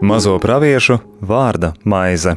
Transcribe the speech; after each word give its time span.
Mazo 0.00 0.38
praviešu 0.38 0.98
vārda 1.20 1.72
maize. 1.84 2.36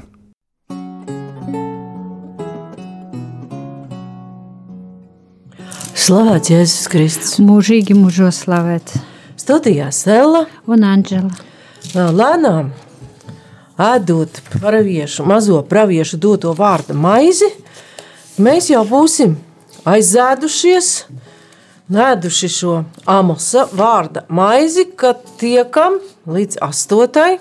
Slavēts 5.94 6.50
Jēzus 6.50 6.90
Kristus. 6.90 7.38
Mūžīgi 7.46 7.94
mūžos 7.94 8.42
slavēts. 8.44 8.98
Studijā 9.40 9.92
Sela 9.94 10.48
Un 10.66 10.84
Anģela. 10.88 11.30
lēnām 11.94 12.72
ēdot 13.80 14.42
praviešu, 14.52 15.24
mazo 15.24 15.62
praviešu 15.64 16.20
doto 16.20 16.52
vārdu 16.58 16.96
maizi, 16.98 17.48
mēs 18.42 18.68
jau 18.74 18.84
būsim 18.88 19.38
aizēdušies, 19.88 20.90
nēduši 21.90 22.50
šo 22.54 22.76
amosa 23.10 23.66
vārda 23.74 24.26
maizi, 24.30 24.86
kad 24.96 25.22
tiekam 25.42 26.00
līdz 26.30 26.62
astotai. 26.66 27.40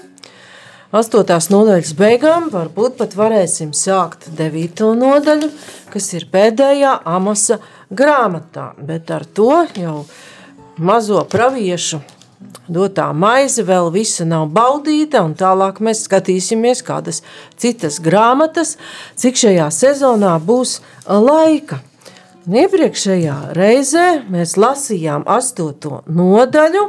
Astotās 0.88 1.50
nodaļas 1.52 1.92
beigām 1.98 2.46
varbūt 2.48 2.96
pat 2.96 3.16
varēsim 3.16 3.74
sākt 3.76 4.30
devīto 4.38 4.94
nodaļu, 4.96 5.50
kas 5.92 6.06
ir 6.16 6.24
pēdējā 6.32 6.94
amosa 7.04 7.58
grāmatā, 7.92 8.70
bet 8.80 9.12
ar 9.12 9.26
to 9.28 9.66
jau 9.76 9.98
mazo 10.80 11.20
praviešu 11.28 12.00
dotā 12.72 13.10
maize 13.12 13.64
vēl 13.68 13.90
visa 13.92 14.24
nav 14.28 14.48
baudīta, 14.54 15.20
un 15.24 15.34
tālāk 15.36 15.82
mēs 15.84 16.06
skatīsimies 16.06 16.80
kādas 16.86 17.20
citas 17.60 18.00
grāmatas, 18.00 18.76
cik 19.18 19.36
šajā 19.44 19.68
sezonā 19.74 20.38
būs 20.40 20.78
laika. 21.04 21.82
Un 22.48 22.54
iepriekšējā 22.56 23.32
reizē 23.52 24.22
mēs 24.32 24.54
lasījām 24.56 25.26
astoto 25.28 25.98
nodaļu, 26.08 26.86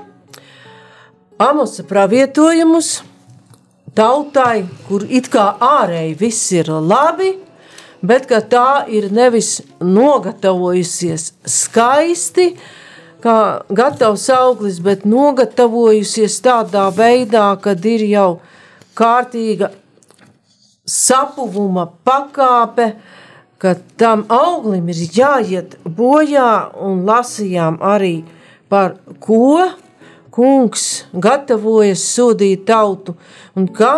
Amosa 1.39 1.83
pravietojumus 1.87 3.01
tautai, 3.95 4.63
kur 4.87 5.03
it 5.03 5.27
kā 5.31 5.49
ārēji 5.59 6.15
viss 6.21 6.53
ir 6.55 6.71
labi, 6.71 7.33
bet 7.99 8.29
ka 8.31 8.39
tā 8.39 8.85
ir 8.87 9.09
nevis 9.11 9.57
nogatavojusies 9.83 11.33
skaisti, 11.43 12.53
kā 13.19 13.37
gatavs 13.67 14.29
auglis, 14.31 14.79
bet 14.79 15.03
nogatavojusies 15.03 16.39
tādā 16.47 16.87
veidā, 16.95 17.51
kad 17.59 17.83
ir 17.83 18.07
jau 18.07 18.29
kārtīga 18.95 19.73
sapuvuma 20.87 21.89
pakāpe, 22.07 22.93
ka 23.59 23.75
tam 23.99 24.23
auglim 24.31 24.87
ir 24.91 25.01
jāiet 25.19 25.75
bojā 25.83 26.71
un 26.79 27.03
lasījām 27.07 27.79
arī 27.83 28.21
par 28.71 28.95
ko 29.19 29.67
kungs 30.31 30.85
gatavojas 31.13 32.05
sodīt 32.13 32.63
tautu 32.69 33.17
un 33.59 33.67
kā 33.67 33.93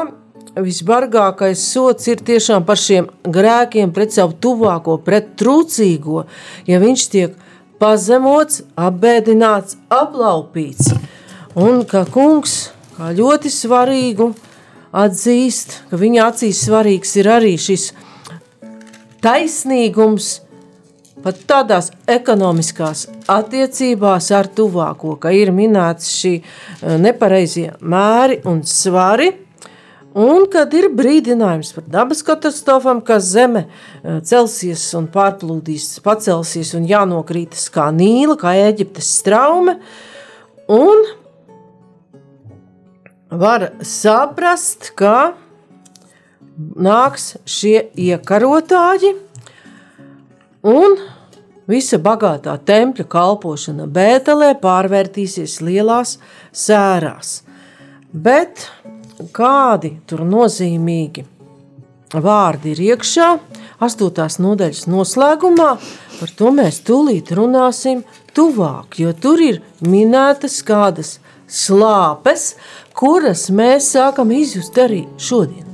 visbargākais 0.56 1.62
sots 1.74 2.10
ir 2.12 2.24
tiešām 2.28 2.66
par 2.68 2.80
šiem 2.80 3.08
grēkiem 3.24 3.94
pret 3.96 4.12
savu 4.12 4.36
tuvāko, 4.36 4.98
pret 5.06 5.32
trūcīgo, 5.40 6.26
ja 6.68 6.82
viņš 6.82 7.06
tiek 7.14 7.38
pazemots, 7.80 8.62
apbēdināts, 8.76 9.78
aplaupīts. 9.90 10.92
Un 11.56 11.84
ka 11.88 12.04
kungs 12.12 12.72
kā 12.98 13.12
ļoti 13.16 13.52
svarīgu 13.52 14.32
atzīst, 14.92 15.78
ka 15.90 16.00
viņa 16.00 16.28
acīs 16.28 16.66
svarīgs 16.68 17.16
ir 17.22 17.32
arī 17.32 17.56
šis 17.60 17.92
taisnīgums, 19.22 20.32
pat 21.22 21.44
tādās 21.50 21.92
ekonomiskās 22.10 23.06
attiecībās 23.30 24.32
ar 24.34 24.50
tuvāko, 24.50 25.16
ka 25.22 25.34
ir 25.36 25.54
minēts 25.56 26.10
šī 26.18 26.34
eh, 26.42 26.98
nepareizie 27.02 27.72
mēri 27.82 28.42
un 28.50 28.64
svari, 28.66 29.30
un 30.18 30.48
kad 30.52 30.74
ir 30.76 30.90
brīdinājums 30.98 31.72
par 31.78 31.86
dabas 31.94 32.24
katastrofām, 32.28 33.04
ka 33.06 33.20
zeme 33.22 33.68
eh, 33.68 34.20
celsies 34.26 34.88
un 34.98 35.08
pārplūdīs, 35.14 35.94
pacelsies 36.06 36.74
un 36.78 36.90
jānokrītas 36.90 37.70
kā 37.74 37.92
Nīla, 37.96 38.40
kā 38.42 38.56
Eģiptes 38.66 39.14
straume, 39.22 39.78
un 40.72 41.06
var 43.32 43.70
saprast, 43.86 44.92
ka 45.00 45.34
nāks 46.82 47.36
šie 47.46 47.90
iekarotāji, 47.96 49.16
un 50.68 50.98
visa 51.72 52.00
bagātā 52.02 52.58
tempļa 52.68 53.08
kalpošana 53.12 53.88
Bētelē 53.88 54.54
pārvērtīsies 54.62 55.60
lielās 55.66 56.18
sērās. 56.52 57.42
Bet 58.12 58.68
kādi 59.36 59.96
tur 60.10 60.26
nozīmīgi 60.28 61.26
vārdi 62.12 62.74
ir 62.74 62.84
iekšā, 62.92 63.30
astotās 63.82 64.38
nodaļas 64.44 64.88
noslēgumā, 64.92 65.72
par 66.20 66.36
to 66.38 66.52
mēs 66.56 66.82
tūlīt 66.88 67.32
runāsim 67.38 68.04
tuvāk, 68.36 69.00
jo 69.00 69.14
tur 69.16 69.42
ir 69.42 69.62
minētas 69.86 70.60
kādas 70.68 71.18
slāpes, 71.48 72.56
kuras 72.96 73.50
mēs 73.50 73.94
sākam 73.96 74.32
izjust 74.36 74.78
arī 74.80 75.06
šodien. 75.18 75.71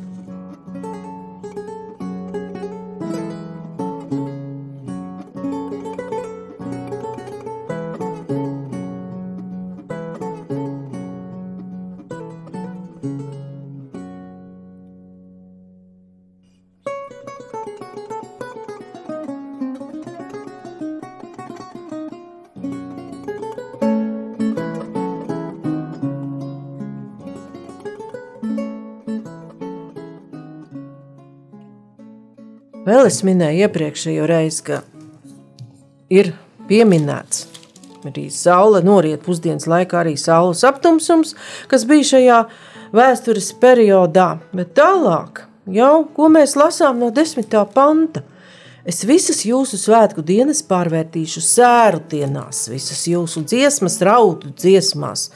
Vēl 33.08 33.14
es 33.16 33.24
minēju 33.24 33.64
iepriekšējo 33.64 34.24
reizi, 34.28 34.64
ka 34.68 34.78
ir 36.12 36.34
pieminēts 36.68 37.46
arī 38.10 38.26
saule 38.36 38.82
noriet 38.84 39.22
pusdienas 39.24 39.64
laikā, 39.64 40.02
arī 40.02 40.18
saules 40.20 40.66
aptumsums, 40.68 41.32
kas 41.72 41.86
bija 41.88 42.08
šajā 42.10 42.40
vēstures 43.00 43.48
periodā. 43.62 44.26
Bet 44.52 44.74
tālāk, 44.76 45.46
jau 45.72 46.02
ko 46.18 46.28
mēs 46.36 46.58
lasām 46.60 47.00
no 47.00 47.08
desmitā 47.16 47.64
panta, 47.72 48.26
es 48.88 49.04
visas 49.04 49.42
jūsu 49.44 49.76
svētku 49.80 50.24
dienas 50.24 50.62
pārvērtīšu 50.66 51.42
sēru 51.44 52.00
dienās, 52.08 52.64
visas 52.72 53.04
jūsu 53.10 53.44
dziesmas 53.44 54.00
raudu 54.08 54.54
dziesmās. 54.56 55.28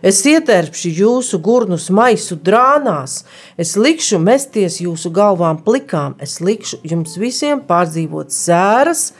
Es 0.00 0.22
ietērpšu 0.30 0.92
jūsu 0.96 1.40
gurnus 1.42 1.88
maisu 1.90 2.38
drānās, 2.38 3.24
es 3.58 3.74
likšu 3.76 4.20
mesties 4.22 4.78
jūsu 4.80 5.10
galvām 5.12 5.58
plikām, 5.66 6.14
es 6.22 6.38
likšu 6.40 6.78
jums 6.86 7.18
visiem 7.20 7.60
pārdzīvot 7.66 8.30
sēras, 8.32 9.10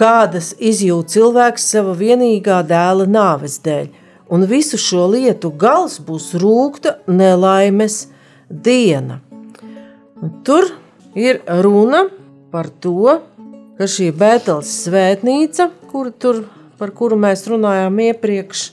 kādas 0.00 0.54
izjūt 0.56 1.12
cilvēks 1.12 1.66
sava 1.74 1.92
vienīgā 1.98 2.62
dēla 2.66 3.04
nāves 3.06 3.58
dēļ, 3.62 3.90
un 4.32 4.46
visu 4.48 4.80
šo 4.80 5.04
lietu 5.12 5.52
gals 5.60 5.98
būs 6.00 6.32
rūkta 6.40 6.96
nelaimes 7.10 8.06
diena. 8.48 9.20
Tur 10.44 10.72
ir 11.14 11.44
runa 11.60 12.06
par 12.50 12.68
to, 12.82 13.20
ka 13.78 13.86
šī 13.88 14.10
Bēteles 14.16 14.70
svētnīca, 14.84 15.70
kur 15.90 16.10
tur, 16.12 16.44
par 16.80 16.92
kuru 16.96 17.18
mēs 17.20 17.46
runājām 17.50 18.00
iepriekš, 18.10 18.64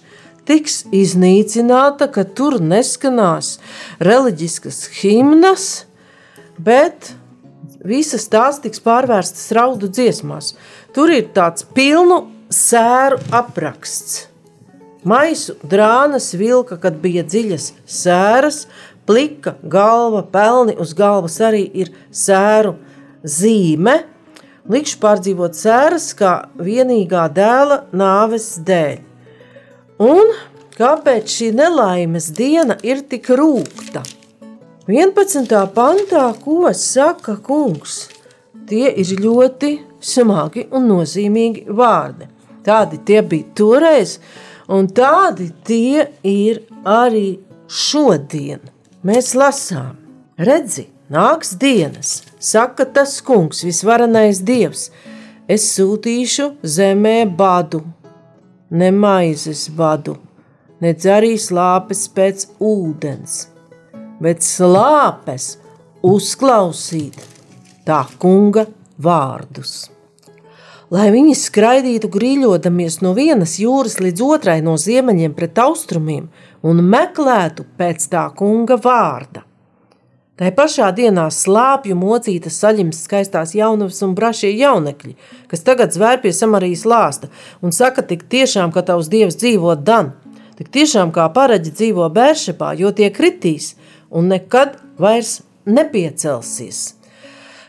tiks 0.47 0.81
iznīcināta, 0.95 2.09
ka 2.12 2.25
tur 2.25 2.57
neskanās 2.63 3.57
reliģiskas 4.03 4.81
himnas, 5.01 5.68
bet 6.57 7.13
visas 7.88 8.27
tās 8.31 8.62
tiks 8.63 8.81
pārvērstas 8.83 9.51
raudu 9.56 9.91
dziesmās. 9.91 10.56
Tur 10.95 11.13
ir 11.13 11.30
tāds 11.35 11.68
pilnu 11.77 12.23
sēru 12.53 13.19
apraksts. 13.35 14.25
Maisu 15.07 15.56
drānas 15.63 16.33
vilka, 16.35 16.75
kad 16.81 16.97
bija 17.00 17.23
dziļas 17.23 17.69
sēras, 17.85 18.65
plika 19.07 19.56
galva, 19.63 20.25
pelni 20.25 20.75
uz 20.75 20.91
galvas 20.97 21.38
arī 21.44 21.63
ir 21.80 21.94
sēru 22.12 22.75
zīme. 23.24 24.02
Likšu 24.68 25.00
pārdzīvot 25.00 25.56
sēras 25.56 26.12
kā 26.18 26.34
vienīgā 26.60 27.28
dēla 27.31 27.86
nāves 27.96 28.58
dēļ. 28.68 28.98
Un 30.04 30.34
kāpēc 30.78 31.31
šī 31.31 31.52
nelaimes 31.56 32.30
diena 32.36 32.75
ir 32.84 33.02
tik 33.10 33.31
rūkta? 33.40 34.04
11. 34.88 35.50
pantā, 35.75 36.28
ko 36.44 36.69
saka 36.72 37.38
kungs? 37.44 38.06
Tie 38.68 38.92
ir 39.00 39.14
ļoti 39.24 39.72
smagi 40.04 40.68
un 40.75 40.88
nozīmīgi 40.92 41.66
vārdi. 41.72 42.28
Tādi 42.68 43.00
tie 43.08 43.22
bija 43.24 43.48
toreiz, 43.56 44.18
un 44.68 44.90
tādi 44.92 45.50
tie 45.68 46.10
ir 46.28 46.62
arī 46.84 47.38
šodien. 47.68 48.60
Mēs 49.08 49.34
lasām, 49.40 49.96
redzi, 50.40 50.88
nāks 51.12 51.56
dienas, 51.60 52.22
saka 52.51 52.85
tas 52.85 53.19
kungs, 53.21 53.63
visvarenais 53.67 54.41
dievs. 54.45 54.89
Es 55.47 55.63
sūtīšu 55.77 56.49
zemē 56.63 57.21
badu, 57.39 57.81
ne 58.69 58.89
maizes 58.91 59.67
badu, 59.71 60.17
nedz 60.83 61.07
arī 61.07 61.38
slāpes 61.39 62.03
pēc 62.11 62.49
ūdens, 62.59 63.38
bet 64.19 64.44
slāpes 64.44 65.53
uzklausīt 66.03 67.21
tā 67.88 68.03
kunga 68.19 68.67
vārdus. 68.99 69.88
Lai 70.91 71.09
viņi 71.11 71.33
skraidītu 71.35 72.07
grīļodamies 72.11 73.01
no 73.03 73.11
vienas 73.15 73.57
jūras 73.59 73.97
līdz 73.99 74.23
otrai 74.23 74.61
no 74.63 74.77
ziemeļiem 74.79 75.33
pret 75.35 75.59
austrumiem 75.59 76.29
un 76.63 76.79
meklētu 76.83 77.65
pēc 77.79 78.07
tā 78.11 78.27
kunga 78.35 78.79
vārda. 78.79 79.46
Tai 80.38 80.51
pašā 80.54 80.92
dienā 80.94 81.24
slāpju 81.34 81.95
mocītas 81.98 82.60
saļims 82.62 83.00
skaistās 83.07 83.56
jaunavas 83.57 84.04
un 84.06 84.12
brašie 84.18 84.51
jaunekļi, 84.54 85.16
kas 85.50 85.63
tagad 85.66 85.95
zvēr 85.95 86.19
pie 86.22 86.30
Samarijas 86.30 86.84
lāsta 86.86 87.31
un 87.66 87.74
saka 87.74 88.04
tik 88.06 88.28
tiešām, 88.30 88.69
ka 88.69 88.84
tavs 88.86 89.10
dievs 89.10 89.39
dzīvo 89.42 89.74
Dan, 89.81 90.12
tik 90.60 90.69
tiešām 90.75 91.10
kā 91.16 91.25
paraģi 91.34 91.74
dzīvo 91.80 92.06
Bēršepā, 92.13 92.75
jo 92.78 92.92
tie 92.94 93.10
kritīs 93.16 93.72
un 94.13 94.30
nekad 94.30 94.78
vairs 95.01 95.39
nepiecelsies. 95.66 96.83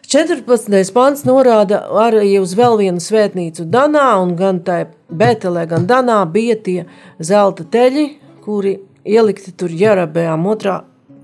14. 0.08 0.92
pants 0.92 1.24
norāda 1.24 1.80
arī 2.04 2.34
uz 2.36 2.52
vēl 2.56 2.76
vienu 2.82 3.00
svētnīcu 3.00 3.64
Danā, 3.64 4.10
un 4.20 4.36
gan 4.36 4.60
tai 4.60 4.82
Betelē, 5.08 5.64
gan 5.72 5.88
Danā 5.88 6.20
bija 6.28 6.60
tie 6.60 6.84
zelta 7.16 7.64
teļi, 7.64 8.06
kuri 8.44 8.76
ielikti 9.08 9.56
tur 9.56 9.72
Jarabējām 9.72 10.44
otrā 10.52 10.82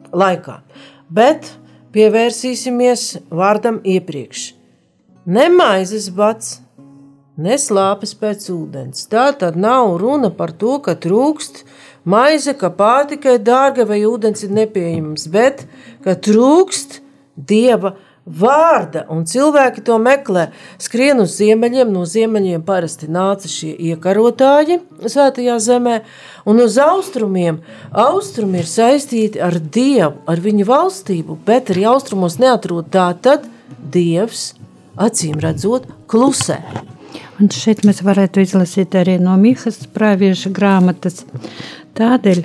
laikā 0.09 0.63
bet 1.11 1.51
pievērsīsimies 1.95 3.07
vārdam 3.31 3.81
iepriekš. 3.85 4.53
Ne 5.27 5.49
maizes 5.49 6.11
bats, 6.13 6.59
ne 7.37 7.57
slāpes 7.59 8.15
pēc 8.19 8.49
ūdens. 8.53 9.07
Tā 9.11 9.31
tad 9.39 9.57
nav 9.57 9.97
runa 10.03 10.31
par 10.31 10.53
to, 10.53 10.79
ka 10.85 10.95
trūkst 10.95 11.65
maize, 12.05 12.55
ka 12.55 12.71
pārtika 12.71 13.37
ir 13.37 13.45
dārga 13.47 13.87
vai 13.89 14.03
ūdens 14.07 14.45
ir 14.45 14.53
nepieejams, 14.55 15.29
bet 15.33 15.65
ka 16.05 16.15
trūkst 16.15 17.01
dieva 17.37 17.95
vārda, 18.25 19.05
un 19.13 19.25
cilvēki 19.29 19.85
to 19.85 19.99
meklē. 20.01 20.49
Skrien 20.81 21.21
uz 21.21 21.37
ziemeļiem, 21.37 21.91
no 21.93 22.05
ziemeļiem 22.09 22.63
parasti 22.65 23.09
nāca 23.13 23.51
šie 23.51 23.75
iekarotāji 23.91 24.81
svētajā 25.05 25.59
zemē, 25.61 25.99
un 26.49 26.63
uz 26.65 26.79
austrumiem. 26.81 27.61
Austrumi 27.93 28.63
ir 28.63 28.71
saistīti 28.71 29.43
ar 29.45 29.59
Dievu, 29.61 30.25
ar 30.27 30.41
viņu 30.41 30.69
valstību, 30.69 31.39
bet 31.45 31.75
arī 31.75 31.85
austrumos 31.93 32.39
neatrod 32.41 32.89
tā 32.95 33.11
tad 33.21 33.45
Dievs, 33.95 34.55
acīm 34.97 35.37
redzot, 35.43 35.87
klusē. 36.09 36.63
Un 37.43 37.51
šeit 37.51 37.83
mēs 37.85 38.01
varētu 38.07 38.45
izlasīt 38.45 38.95
arī 38.97 39.19
no 39.21 39.35
Mihas 39.39 39.83
pravieša 39.93 40.53
grāmatas. 40.55 41.25
Tādēļ 41.99 42.45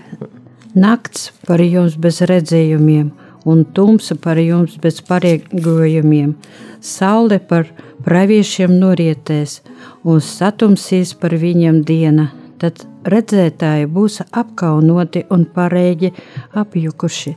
nakts 0.76 1.30
par 1.48 1.64
jums 1.64 1.96
bez 2.02 2.20
redzējumiem– 2.28 3.10
un 3.45 3.63
tumsa 3.65 4.15
par 4.15 4.39
jums 4.41 4.77
bez 4.81 5.01
pareigojumiem. 5.06 6.36
Saule 6.81 7.39
par 7.39 7.68
praviešiem 8.06 8.74
norietēs 8.80 9.59
un 10.03 10.21
satumsīs 10.24 11.15
par 11.19 11.36
viņiem 11.39 11.81
diena. 11.88 12.30
Tad 12.59 12.83
redzētāji 13.07 13.88
būs 13.88 14.19
apkaunoti 14.36 15.24
un 15.31 15.45
pareigi 15.56 16.12
apjukuši. 16.59 17.36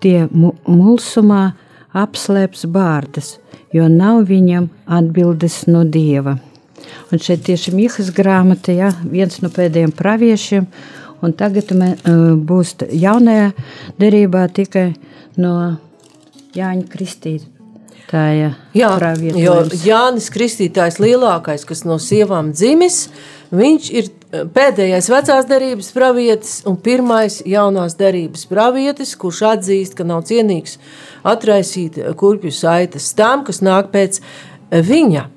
Tie 0.00 0.18
mulsumā 0.32 1.42
apslēps 1.96 2.66
bārdas, 2.72 3.36
jo 3.72 3.88
nav 3.92 4.24
viņam 4.28 4.68
atbildes 4.86 5.64
no 5.68 5.84
dieva. 5.84 6.36
Un 7.12 7.22
šeit 7.22 7.44
tieši 7.46 7.72
Mihas 7.74 8.12
grāmata, 8.14 8.72
ja, 8.74 8.92
viens 9.04 9.40
no 9.42 9.50
pēdējiem 9.52 9.92
praviešiem, 9.96 10.66
un 11.24 11.34
tagad 11.36 11.72
mē, 11.76 11.90
būs 12.46 12.74
jaunajā 12.92 13.50
derībā 14.00 14.46
tikai 14.56 14.90
no 15.40 15.76
Jāņa 16.56 16.86
Kristītāja. 16.90 18.52
Jā, 18.76 18.90
jo 19.36 19.56
Jānis 19.84 20.28
Kristītājs 20.32 21.00
lielākais, 21.02 21.66
kas 21.68 21.84
no 21.84 21.98
sievām 22.00 22.52
dzimis, 22.54 23.06
viņš 23.52 23.90
ir 23.92 24.08
eh, 24.08 24.46
pēdējais 24.56 25.10
vecās 25.12 25.48
derības 25.50 25.92
pravietis 25.94 26.56
un 26.68 26.78
pirmais 26.80 27.40
jaunās 27.46 27.98
derības 27.98 28.46
pravietis, 28.50 29.16
kurš 29.20 29.42
atzīst, 29.52 29.96
ka 29.98 30.06
nav 30.08 30.24
cienīgs 30.28 30.78
atraisīt 31.26 32.00
kurpju 32.18 32.54
saites 32.54 33.12
tam, 33.18 33.44
kas 33.46 33.62
nāk 33.64 33.92
pēc 33.94 34.22
viņa. 34.70 35.28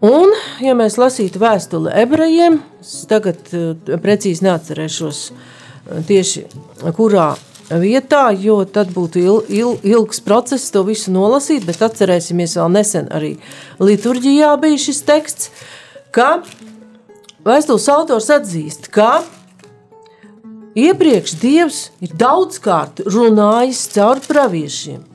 Un, 0.00 0.32
ja 0.64 0.72
mēs 0.72 0.96
lasītu 0.96 1.42
vēstuli 1.42 1.92
ebrejiem, 2.06 2.62
tagad 3.10 3.52
eh, 3.52 3.96
precīzi 4.00 4.46
neatcerēšos 4.46 5.22
eh, 5.28 6.02
tieši 6.08 6.46
kurā 6.96 7.34
vietā, 7.78 8.30
jo 8.34 8.64
tad 8.64 8.90
būtu 8.94 9.20
il, 9.20 9.36
il, 9.48 9.74
ilgs 9.86 10.20
process 10.24 10.72
to 10.74 10.82
visu 10.86 11.12
nolasīt, 11.14 11.66
bet 11.68 11.82
atcerēsimies 11.86 12.56
vēl 12.58 12.72
nesen 12.74 13.10
arī 13.14 13.36
liturģijā 13.78 14.54
bija 14.62 14.80
šis 14.80 15.02
teksts, 15.06 15.50
ka 16.10 16.40
vēstules 17.46 17.86
autors 17.92 18.30
atzīst, 18.34 18.90
ka 18.90 19.22
iepriekš 20.74 21.36
Dievs 21.42 21.80
ir 22.02 22.16
daudzkārt 22.18 23.04
runājis 23.06 23.86
caur 23.94 24.22
praviešiem, 24.26 25.06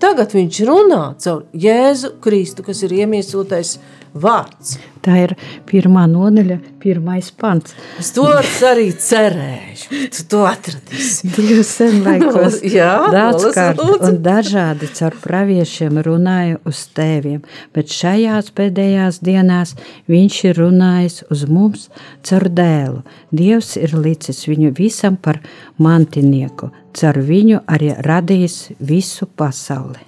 tagad 0.00 0.32
viņš 0.32 0.64
runā 0.64 1.02
caur 1.20 1.44
Jēzu 1.52 2.14
Kristu, 2.24 2.64
kas 2.64 2.80
ir 2.86 2.96
iemiesotais 3.02 3.76
vārds. 4.14 4.78
Tā 5.04 5.18
ir 5.20 5.34
pirmā 5.68 6.06
nodaļa, 6.08 6.56
pirmais 6.80 7.26
pants. 7.36 7.74
Es 8.00 8.14
to 8.16 8.24
arī 8.64 8.86
cerēju. 8.96 9.98
Tu 10.14 10.24
to 10.32 10.44
atradīsi. 10.48 11.28
Dievs 11.34 11.72
senlaikos 11.76 12.56
Jā, 12.76 12.94
daudzkārt 13.12 13.82
un 13.84 14.16
dažādi 14.24 14.88
caur 14.96 15.16
praviešiem 15.20 16.00
runāja 16.06 16.60
uz 16.68 16.86
tēviem, 16.96 17.42
bet 17.76 17.92
šajās 17.92 18.48
pēdējās 18.56 19.20
dienās 19.24 19.74
viņš 20.08 20.40
ir 20.48 20.62
runājis 20.62 21.20
uz 21.28 21.44
mums 21.50 21.90
caur 22.24 22.48
dēlu. 22.48 23.04
Dievs 23.34 23.74
ir 23.80 23.92
licis 23.98 24.46
viņu 24.48 24.72
visam 24.78 25.20
par 25.20 25.42
mantinieku, 25.76 26.72
caur 26.96 27.20
viņu 27.20 27.60
arī 27.68 27.92
radījis 28.08 28.58
visu 28.80 29.28
pasauli. 29.28 30.00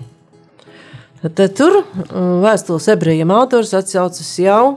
Tad 1.26 1.56
tur 1.58 1.80
mm, 1.82 2.42
vēstules 2.44 2.88
ebrejiem 2.92 3.32
autors 3.34 3.72
atsaucas 3.76 4.28
jau 4.40 4.76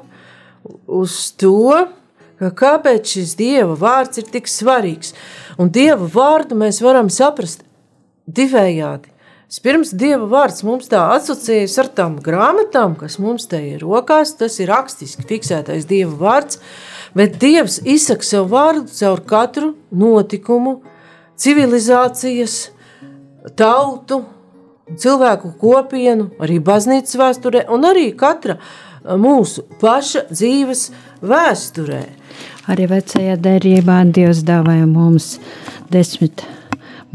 uz 0.88 1.32
to, 1.40 1.88
kāpēc 2.40 3.16
šis 3.16 3.36
Dieva 3.40 3.76
vārds 3.80 4.22
ir 4.22 4.28
tik 4.32 4.50
svarīgs. 4.50 5.14
Un 5.60 5.72
Dieva 5.76 6.08
vārdu 6.08 6.58
mēs 6.60 6.82
varam 6.84 7.10
saprast 7.12 7.66
divējādi. 8.28 9.12
Pirms 9.64 9.90
Dieva 9.98 10.28
vārds 10.30 10.62
mums 10.62 10.92
tā 10.92 11.02
asociējas 11.16 11.76
ar 11.82 11.88
tām 11.98 12.20
grāmatām, 12.22 12.94
kas 13.00 13.18
mums 13.18 13.48
te 13.50 13.58
ir 13.72 13.82
rokās, 13.82 14.36
tas 14.38 14.60
ir 14.62 14.70
rakstiski 14.70 15.26
fiksētais 15.26 15.88
Dieva 15.90 16.14
vārds, 16.20 16.60
bet 17.18 17.40
Dievs 17.42 17.80
izsaka 17.82 18.28
savu 18.28 18.52
vārdu 18.54 18.94
caur 18.94 19.24
katru 19.26 19.72
notikumu, 19.90 20.84
civilizācijas, 21.40 22.60
tautu, 23.58 24.22
cilvēku 25.02 25.56
kopienu, 25.58 26.30
arī 26.38 26.60
baznīcas 26.62 27.18
vēsturē 27.18 27.66
un 27.74 27.90
arī 27.90 28.12
katra 28.18 28.60
mūsu 29.18 29.66
paša 29.82 30.28
dzīves 30.30 30.90
vēsturē. 31.26 32.04
Arī 32.70 32.86
vecajā 32.92 33.38
derībā 33.42 34.02
Dievs 34.14 34.44
dāvāja 34.46 34.86
mums 34.90 35.38
desmit 35.90 36.44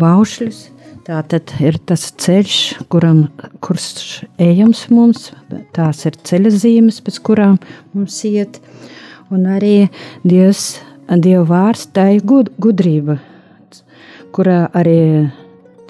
baušļus. 0.01 0.71
Tā 1.05 1.19
tad 1.29 1.53
ir 1.61 1.77
tas 1.85 2.07
ceļš, 2.25 2.59
kuram, 2.89 3.27
kurš 3.63 4.25
ejams 4.41 4.87
mums, 4.89 5.29
tās 5.77 6.01
ir 6.09 6.17
ceļa 6.17 6.53
zīmes, 6.55 7.03
pēc 7.05 7.19
kurām 7.27 7.59
mums 7.93 8.17
iet. 8.25 8.57
Un 9.29 9.45
arī 9.53 9.91
Dievs, 10.25 10.81
Dieva 11.13 11.45
vārds, 11.51 11.91
tā 11.93 12.09
ir 12.17 12.25
gud, 12.25 12.49
gudrība, 12.57 13.19
kurā 14.33 14.65
arī 14.73 15.29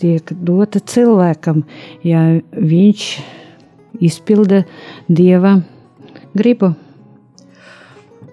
tiek 0.02 0.34
dota 0.44 0.82
cilvēkam, 0.82 1.62
ja 2.02 2.24
viņš 2.52 3.06
izpilda 4.02 4.64
dieva 5.08 5.60
gribu. 6.34 6.74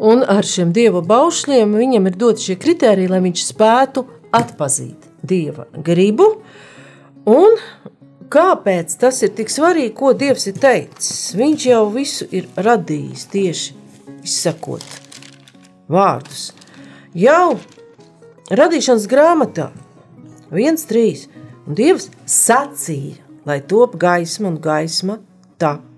Un 0.01 0.23
ar 0.25 0.45
šiem 0.47 0.71
dieva 0.73 1.03
baušļiem 1.05 1.75
viņam 1.77 2.09
ir 2.09 2.17
doti 2.17 2.47
šie 2.47 2.57
kriteriji, 2.61 3.11
lai 3.11 3.21
viņš 3.21 3.43
spētu 3.51 4.05
atpazīt 4.33 5.05
dieva 5.21 5.67
gribu. 5.85 6.25
Un 7.29 7.59
kāpēc 8.33 8.95
tas 8.97 9.21
ir 9.21 9.35
tik 9.37 9.51
svarīgi, 9.53 9.93
ko 9.99 10.15
dievs 10.17 10.47
ir 10.49 10.57
teicis? 10.57 11.35
Viņš 11.37 11.67
jau 11.69 11.83
visu 11.93 12.25
ir 12.33 12.49
radījis 12.57 13.27
tieši 13.29 13.77
izsakot 14.25 14.87
vārdus. 15.91 16.49
Jau 17.13 17.59
radīšanas 18.49 19.05
grāmatā 19.11 19.69
1.3. 20.49 21.27
un 21.67 21.77
Dievs 21.77 22.09
sacīja, 22.25 23.21
lai 23.45 23.61
top 23.61 23.99
gaisma 24.01 24.49
un 24.49 24.59
gaisma 24.63 25.21
tapa. 25.61 25.90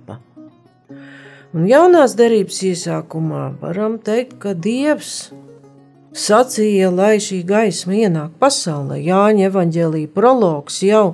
Un 1.54 1.68
jaunās 1.70 2.16
derības 2.18 2.64
iesākumā 2.66 3.44
varam 3.62 4.00
teikt, 4.02 4.40
ka 4.42 4.56
Dievs 4.58 5.30
sacīja, 6.18 6.90
lai 6.90 7.20
šī 7.22 7.44
gaisma 7.46 7.94
ienāk 7.94 8.32
pasaulē. 8.42 8.98
Jāņa 8.98 9.52
evaņģēlīja 9.52 10.10
prologs 10.16 10.80
jau 10.82 11.14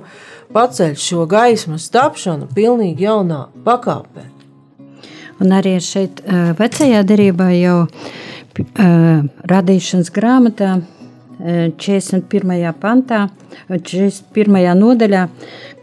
paceļ 0.56 0.94
šo 0.96 1.26
gaismas 1.28 1.90
tapšanu 1.92 2.48
pilnīgi 2.56 3.04
jaunā 3.04 3.42
pakāpē. 3.66 4.24
Un 5.44 5.52
arī 5.56 5.74
šeit 5.84 6.24
vecajā 6.56 7.04
derībā 7.08 7.50
jau 7.58 7.76
radīšanas 9.52 10.08
grāmatā 10.12 10.78
41. 11.40 12.72
pantā, 12.80 13.26
41. 13.68 14.58
nodaļā, 14.76 15.22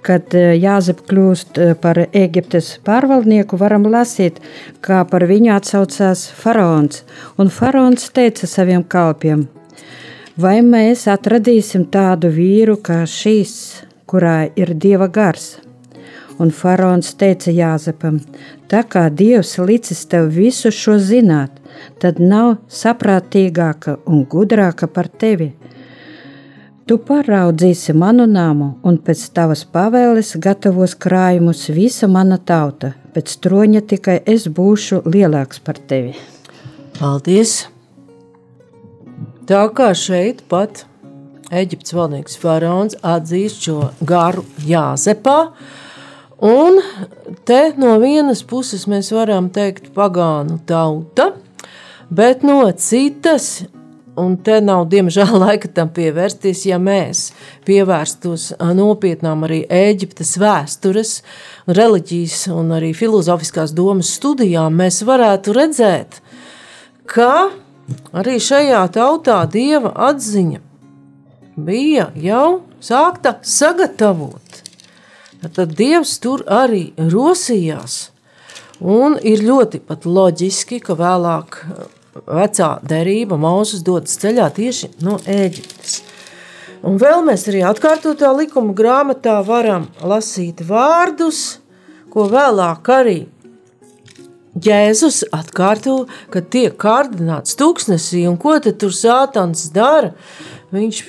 kad 0.06 0.34
Jāzep 0.36 1.04
kļūst 1.10 1.60
par 1.82 2.00
Eģiptes 2.06 2.78
pārvaldnieku, 2.88 3.60
varam 3.60 3.88
lasīt, 3.92 4.40
kā 4.82 5.04
par 5.10 5.28
viņu 5.30 5.54
atsaucās 5.58 6.28
faraons. 6.38 7.04
Un 7.38 7.52
faraons 7.54 8.10
teica 8.16 8.50
saviem 8.50 8.84
kalpiem, 8.84 9.48
vai 10.38 10.60
mēs 10.66 11.08
atradīsim 11.12 11.88
tādu 11.94 12.32
vīru 12.34 12.78
kā 12.82 13.04
šīs, 13.10 13.54
kurā 14.08 14.50
ir 14.56 14.74
dieva 14.76 15.10
gars? 15.12 15.58
Un 16.38 16.52
faraons 16.54 17.16
teica 17.18 17.50
Jāzepam, 17.50 18.20
tā 18.70 18.84
kā 18.86 19.08
Dievs 19.10 19.56
licis 19.58 20.04
tev 20.06 20.28
visu 20.36 20.70
šo 20.70 21.00
zināt, 21.02 21.56
tad 21.98 22.20
nav 22.22 22.60
saprātīgāka 22.70 23.98
un 24.06 24.22
gudrāka 24.30 24.86
par 24.86 25.10
tevi. 25.10 25.56
Tu 26.88 26.96
pāraudzīsi 27.04 27.92
manu 27.92 28.24
namu, 28.32 28.70
un 28.88 28.96
pēc 29.04 29.26
tavas 29.36 29.66
pavēles 29.68 30.30
gatavos 30.44 30.94
krājumus 30.96 31.66
visa 31.76 32.08
mana 32.08 32.38
tauta. 32.40 32.94
Pēc 33.12 33.34
troņa 33.44 33.82
tikai 33.92 34.22
es 34.36 34.46
būšu 34.48 35.02
lielāks 35.04 35.60
par 35.64 35.82
tevi. 35.90 36.14
Paldies! 37.00 37.66
Tā 39.48 39.66
kā 39.76 39.90
šeit 39.96 40.46
pat 40.52 40.86
Eģiptes 41.52 41.94
valdnieks 41.96 42.40
Faraons 42.40 42.96
atzīst 43.04 43.68
šo 43.68 43.78
garu 44.08 44.44
Jāzepā, 44.68 45.38
Un 46.38 46.78
te 47.50 47.74
no 47.82 47.96
vienas 47.98 48.44
puses 48.46 48.84
mēs 48.86 49.10
varam 49.10 49.48
teikt 49.50 49.90
pagānu 49.96 50.60
tauta, 50.70 51.32
bet 52.14 52.44
no 52.46 52.60
citas, 52.78 53.66
un 54.18 54.36
te 54.44 54.58
nav 54.64 54.88
diemžēl 54.92 55.34
laika 55.46 55.70
tam 55.74 55.92
pievērsties, 55.94 56.66
ja 56.70 56.80
mēs 56.82 57.32
pievērstos 57.68 58.50
nopietnām 58.78 59.46
arī 59.48 59.64
Ēģiptes 59.70 60.36
vēstures, 60.42 61.14
reliģijas 61.68 62.48
un 62.56 62.76
arī 62.78 62.94
filozofiskās 62.98 63.76
domas 63.78 64.12
studijām, 64.18 64.78
mēs 64.82 65.04
varētu 65.08 65.56
redzēt, 65.58 66.22
ka 67.08 67.50
arī 68.18 68.38
šajā 68.44 68.84
tautā 68.96 69.42
dieva 69.52 69.94
atziņa 70.10 70.64
bija 71.58 72.12
jau 72.22 72.62
sākta 72.84 73.38
sagatavot. 73.42 74.64
Tad 75.54 75.76
Dievs 75.78 76.18
tur 76.22 76.44
arī 76.50 76.92
rosījās. 76.98 78.10
Un 78.82 79.16
ir 79.26 79.42
ļoti 79.46 79.82
loģiski, 80.06 80.80
ka 80.86 80.98
vēlāk 80.98 81.62
vecā 82.26 82.72
derība 82.88 83.38
Mozus 83.40 83.84
dodas 83.86 84.18
ceļā 84.22 84.50
tieši 84.58 84.92
no 85.06 85.18
Ēģiptes. 85.28 86.02
Un 86.88 87.00
vēl 87.02 87.24
mēs 87.26 87.48
arī 87.50 87.64
atkārtotā 87.66 88.30
likuma 88.38 88.76
grāmatā 88.78 89.40
varam 89.46 89.88
lasīt 90.02 90.62
vārdus, 90.66 91.60
ko 92.14 92.28
vēlāk 92.32 92.94
arī 92.94 93.18
Jēzus 94.64 95.22
atkārto, 95.36 96.08
kad 96.34 96.48
tiek 96.54 96.78
kārdināts 96.82 97.58
tūkstnesī, 97.60 98.24
un 98.30 98.40
ko 98.42 98.56
tad 98.64 98.80
tur 98.82 98.96
sātans 98.96 99.68
dara? 99.74 100.14
Viņš, 100.74 101.02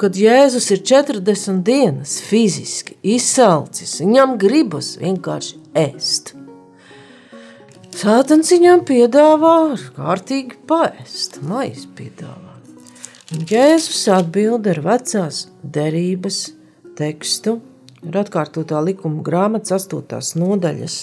kad 0.00 0.18
Jēzus 0.20 0.68
ir 0.74 0.82
40 0.86 1.64
dienas 1.66 2.18
fiziski 2.22 2.98
izsalcis, 3.16 3.98
viņam 4.04 4.36
gribas 4.40 4.94
vienkārši 5.00 5.56
ēst. 5.86 6.34
Sātans 7.90 8.52
viņam 8.54 8.84
piedāvā 8.86 9.54
kārtīgi 9.96 10.60
paēst, 10.70 11.40
maizi 11.42 11.88
piedāvā. 11.98 12.54
Un 13.34 13.42
Jēzus 13.50 14.04
atbild 14.14 14.68
ar 14.70 14.78
vecās 14.84 15.44
derības 15.62 16.38
tekstu, 16.98 17.56
ir 18.06 18.18
atkārtotā 18.22 18.78
likuma 18.86 19.24
grāmatas 19.26 19.74
8. 19.90 20.38
nodaļas, 20.38 20.96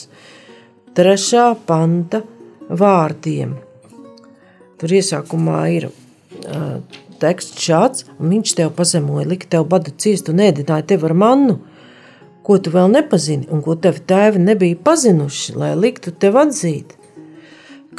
3. 0.98 1.44
panta 1.68 2.24
vārdiem. 2.68 3.58
Tur 4.80 4.96
iesākumā 4.98 5.62
ir 5.76 5.90
uh, 5.92 6.80
teksts 7.20 7.68
šāds, 7.68 8.08
un 8.16 8.32
viņš 8.32 8.56
tev 8.62 8.72
pazemoja, 8.80 9.28
lika 9.28 9.52
tev 9.58 9.68
badu 9.72 9.92
ciest 10.00 10.32
un 10.32 10.40
ēdināja 10.48 10.94
tev 10.94 11.04
ar 11.10 11.16
mannu, 11.18 11.60
ko 12.48 12.56
tu 12.64 12.72
vēl 12.72 12.88
nepazini 12.94 13.50
un 13.52 13.60
ko 13.64 13.76
tevi 13.76 14.00
tēvi 14.08 14.40
nebija 14.40 14.80
pazinuši, 14.84 15.58
lai 15.60 15.74
liktu 15.76 16.14
tev 16.16 16.40
atzīt. 16.40 16.94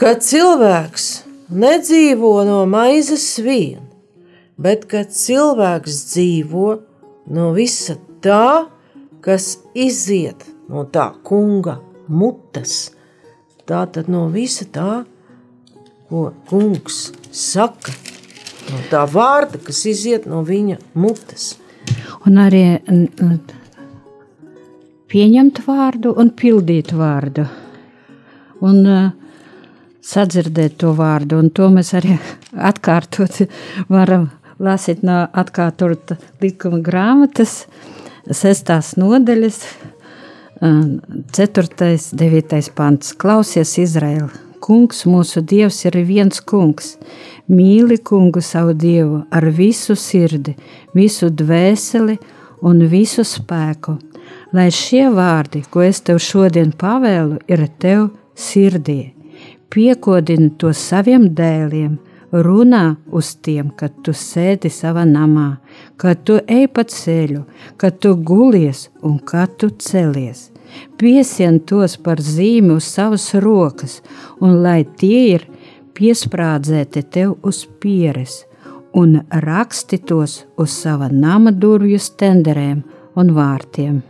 Ka 0.01 0.15
cilvēks 0.25 1.09
nedzīvo 1.53 2.33
no 2.49 2.63
maizes 2.71 3.27
vien, 3.45 3.83
bet 4.57 4.87
ka 4.89 5.05
cilvēks 5.05 6.01
dzīvo 6.15 6.69
no 7.37 7.51
visa 7.57 7.99
tā, 8.25 8.69
kas 9.21 9.59
iziet 9.77 10.47
no 10.73 10.87
tā 10.89 11.11
kunga 11.29 11.79
mutes. 12.09 12.95
Tā 13.69 13.85
tad 13.93 14.09
no 14.09 14.31
visa 14.33 14.65
tā, 14.65 15.05
ko 16.09 16.31
kungs 16.49 17.11
saka 17.29 17.93
no 18.71 18.81
tā 18.89 19.05
vārda, 19.13 19.61
kas 19.61 19.85
iziet 19.93 20.25
no 20.31 20.41
viņa 20.47 20.81
mutes. 20.97 21.57
Un 22.25 22.41
arī 22.41 22.65
pieņemt 25.09 25.63
vārdu 25.67 26.15
un 26.21 26.33
pildīt 26.37 26.93
vārdu. 26.97 27.47
Un 28.65 28.81
uh, 28.87 29.11
sadzirdēt 30.05 30.79
to 30.83 30.95
vārdu, 30.99 31.39
un 31.43 31.53
to 31.55 31.69
mēs 31.73 31.95
arī 31.99 32.17
atkārtot 32.71 33.45
varam 33.93 34.29
lasīt 34.59 35.05
no 35.07 35.23
atkārtota 35.39 36.19
likuma 36.43 36.81
grāmatas, 36.85 37.63
sestās 38.27 38.97
nodaļas, 38.99 39.63
ceturtais, 41.35 42.11
devītais 42.19 42.71
pants. 42.75 43.15
Klausies, 43.15 43.77
Izraēla! 43.79 44.47
Kungs, 44.69 45.05
mūsu 45.09 45.41
Dievs, 45.47 45.79
ir 45.87 45.95
viens 46.05 46.43
kungs. 46.45 46.97
Mīli 47.49 47.97
kungu 48.05 48.43
savu 48.45 48.75
dievu 48.77 49.23
ar 49.33 49.47
visu 49.55 49.95
sirdi, 49.97 50.53
visu 50.93 51.31
dvēseli 51.31 52.19
un 52.69 52.83
visu 52.91 53.25
spēku, 53.25 53.95
lai 54.53 54.69
šie 54.75 55.09
vārdi, 55.15 55.63
ko 55.71 55.85
es 55.85 56.01
tev 56.05 56.21
šodien 56.23 56.73
pavēlu, 56.77 57.39
ir 57.49 57.67
tev 57.81 58.11
sirdī. 58.39 59.15
Piekodini 59.69 60.51
to 60.61 60.73
saviem 60.73 61.29
dēliem, 61.37 61.99
runā 62.33 62.97
uz 63.13 63.35
tiem, 63.45 63.71
kad 63.77 64.01
tu 64.05 64.15
sēdi 64.17 64.71
savā 64.73 65.05
namā, 65.09 65.59
kad 66.01 66.25
tu 66.25 66.39
ej 66.49 66.69
pa 66.73 66.85
ceļu, 66.89 67.45
kad 67.77 68.01
tu 68.01 68.15
gulies 68.17 68.89
un 69.03 69.19
kad 69.19 69.57
tu 69.61 69.71
celies. 69.71 70.49
Piesien 71.01 71.61
tos 71.65 71.97
par 71.97 72.21
zīmi 72.21 72.75
uz 72.77 72.89
savas 72.89 73.31
rokas, 73.41 74.01
un 74.41 74.61
lai 74.65 74.83
tie 75.01 75.23
ir 75.37 75.49
piesprādzēti 75.97 77.05
tev 77.13 77.39
uz 77.43 77.65
pieres 77.81 78.45
un 78.93 79.21
raksti 79.31 79.99
tos 79.99 80.45
uz 80.57 80.77
sava 80.83 81.09
nama 81.13 81.53
durvju 81.53 81.99
stenderēm 82.03 82.85
un 83.21 83.35
vārtiem. 83.37 84.01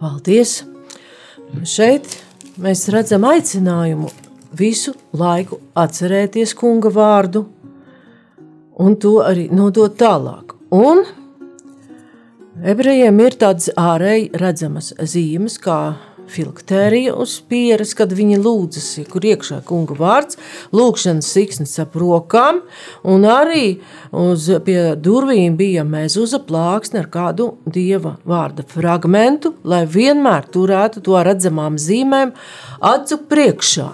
Paldies! 0.00 0.62
Šeit 1.68 2.06
mēs 2.56 2.86
redzam 2.88 3.26
aicinājumu 3.28 4.08
visu 4.56 4.94
laiku 5.12 5.58
atcerēties 5.76 6.54
kunga 6.56 6.88
vārdu 6.94 7.42
un 8.80 8.96
to 8.96 9.18
arī 9.20 9.50
nodot 9.52 9.98
tālāk. 10.00 10.54
Un 10.72 11.04
ebrejiem 12.72 13.20
ir 13.26 13.36
tādas 13.42 13.68
ārēji 13.76 14.30
redzamas 14.40 14.94
zīmes, 15.04 15.58
kā 15.60 15.78
filktērija 16.30 17.14
uz 17.18 17.36
pieres, 17.50 17.92
kad 17.98 18.12
viņi 18.16 18.38
lūdzas, 18.40 18.88
kur 19.10 19.26
iekšā 19.26 19.60
kunga 19.68 19.96
vārds, 19.98 20.38
lūkšanas 20.76 21.28
siksnis 21.34 21.76
ap 21.82 21.98
rokām, 22.00 22.62
un 23.04 23.26
arī 23.28 23.80
uz 24.16 24.48
pie 24.66 24.78
durvīm 24.96 25.58
bija 25.60 25.84
mezuza 25.84 26.40
plāksne 26.46 27.04
ar 27.04 27.10
kādu 27.12 27.52
dieva 27.66 28.16
vārda 28.28 28.66
fragmentu, 28.66 29.54
lai 29.64 29.84
vienmēr 29.90 30.48
turētu 30.54 31.02
to 31.06 31.20
redzamām 31.26 31.78
zīmēm 31.80 32.34
acu 32.80 33.24
priekšā. 33.30 33.88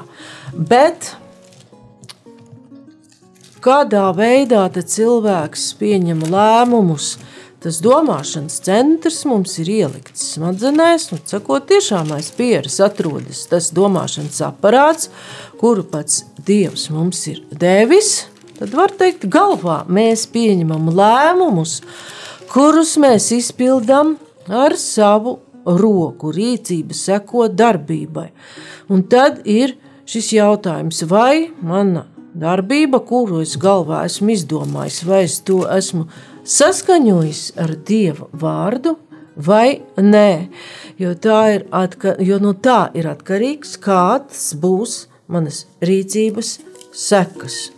Bet 0.56 1.14
kādā 3.66 4.10
veidā 4.14 4.68
cilvēks 4.70 5.72
pieņem 5.80 6.22
lēmumus. 6.30 7.16
Tas 7.64 7.78
domāšanas 7.80 8.58
centrs 8.66 9.22
mums 9.28 9.54
ir 9.62 9.70
ielikts 9.72 10.26
smadzenēs, 10.34 11.08
un 11.16 11.22
sakot, 11.24 11.64
tiešām 11.70 12.12
aiz 12.16 12.28
pieres 12.36 12.76
atrodas 12.84 13.46
tas 13.50 13.70
domāšanas 13.74 14.42
aparāts, 14.44 15.08
kuru 15.60 15.86
pats 15.88 16.24
Dievs 16.46 16.90
mums 16.94 17.24
ir 17.32 17.40
devis. 17.50 18.26
Tad 18.58 18.76
var 18.76 18.92
teikt, 18.96 19.24
galvā 19.32 19.80
mēs 19.88 20.26
pieņemam 20.32 20.92
lēmumus, 20.96 21.80
kurus 22.52 22.94
mēs 23.00 23.32
izpildām 23.36 24.14
ar 24.52 24.76
savu 24.80 25.38
roku, 25.66 26.30
rīcība 26.36 26.94
seko 26.94 27.48
darbībai. 27.50 28.28
Un 28.92 29.02
tad 29.10 29.42
ir 29.48 29.74
šis 30.06 30.30
jautājums, 30.36 31.02
vai 31.10 31.48
mana 31.58 32.06
darbība, 32.36 33.00
kuru 33.02 33.40
es 33.42 33.56
galvā 33.60 34.04
esmu 34.06 34.34
izdomājis, 34.36 35.02
vai 35.08 35.24
es 35.26 35.40
to 35.44 35.64
esmu 35.72 36.06
saskaņojis 36.46 37.42
ar 37.60 37.74
Dieva 37.86 38.28
vārdu 38.32 38.96
vai 39.36 39.82
nē. 40.00 40.48
Jo, 40.98 41.12
ir 41.52 41.66
atka, 41.70 42.16
jo 42.22 42.38
no 42.40 42.54
tā 42.54 42.86
ir 42.96 43.08
atkarīgs, 43.10 43.76
kāds 43.82 44.54
būs 44.60 45.06
manas 45.28 45.66
rīcības 45.84 46.58
sekas. 46.96 47.75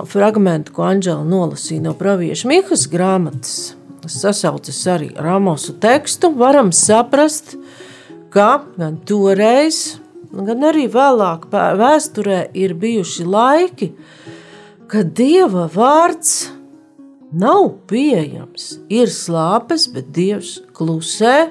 No 0.00 0.06
fragmenta, 0.08 0.72
ko 0.72 0.86
Anģela 0.88 1.24
nolasīja 1.28 1.84
no 1.84 1.92
pravieša 1.98 2.48
Mihas 2.48 2.86
grāmatas, 2.88 3.74
sasaucas 4.08 4.78
arī 4.88 5.10
ar 5.18 5.34
Amosu 5.36 5.74
tekstu, 5.80 6.30
varam 6.32 6.70
saprast, 6.72 7.56
ka 8.32 8.62
gan 8.80 8.96
toreiz, 9.04 9.98
gan 10.32 10.64
arī 10.70 10.86
vēlāk 10.88 11.50
vēsturē 11.52 12.46
ir 12.56 12.74
bijuši 12.80 13.26
laiki, 13.28 13.90
kad 14.90 15.12
Dieva 15.18 15.66
vārds 15.68 16.48
nav 17.30 17.74
pieejams. 17.90 18.78
Ir 18.88 19.12
slāpes, 19.12 19.84
bet 19.92 20.08
Dievs 20.16 20.56
klusē. 20.72 21.50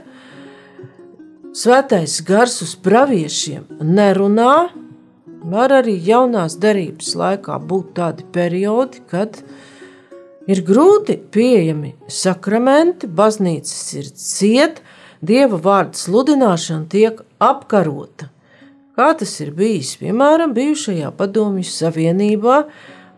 Svētais 1.54 2.18
gars 2.26 2.60
uz 2.66 2.74
praviešiem 2.82 3.78
nerunā, 3.86 4.70
Var 5.40 5.72
arī 5.72 5.94
jaunās 6.04 6.58
derības 6.60 7.14
laikā 7.16 7.56
būt 7.64 7.94
tādi 7.96 8.26
periodi, 8.34 9.00
kad 9.08 9.40
ir 10.52 10.60
grūti 10.68 11.16
pieejami 11.32 11.94
sakramenti, 12.12 13.08
baznīcas 13.08 13.94
ir 14.02 14.10
cieta, 14.20 14.84
dieva 15.24 15.56
vārdu 15.64 15.96
sludināšana 15.96 16.90
tiek 16.92 17.24
apkarota. 17.40 18.28
Kā 19.00 19.14
tas 19.16 19.38
ir 19.40 19.54
bijis, 19.56 19.94
piemēram, 20.02 20.52
bijušajā 20.52 21.14
Padomju 21.16 21.64
Savienībā, 21.72 22.66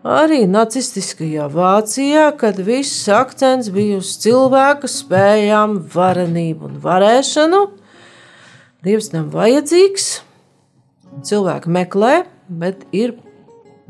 arī 0.06 0.44
nacistiskajā 0.46 1.50
Vācijā, 1.50 2.30
kad 2.38 2.62
viss 2.62 3.10
akcents 3.10 3.74
bija 3.74 3.98
uz 3.98 4.14
cilvēka 4.22 4.86
spējām, 4.86 5.80
varenību 5.90 6.70
un 6.70 6.82
varēšanu. 6.86 7.64
Dievs 8.86 9.10
nav 9.16 9.34
vajadzīgs, 9.34 10.20
cilvēki 11.26 11.72
meklē, 11.72 12.14
bet 12.48 12.86
ir 12.96 13.16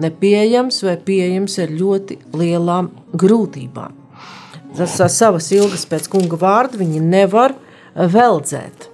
nepieejams 0.01 0.81
vai 0.85 0.97
pieejams 1.05 1.57
ar 1.61 1.73
ļoti 1.73 2.19
lielām 2.37 2.91
grūtībām. 3.17 3.97
Tas 4.77 4.95
savas 5.11 5.49
ilgas 5.51 5.83
pēc 5.89 6.07
kunga 6.11 6.39
vārda 6.39 6.79
viņi 6.79 7.01
nevar 7.03 7.55
veldzēt. 7.95 8.87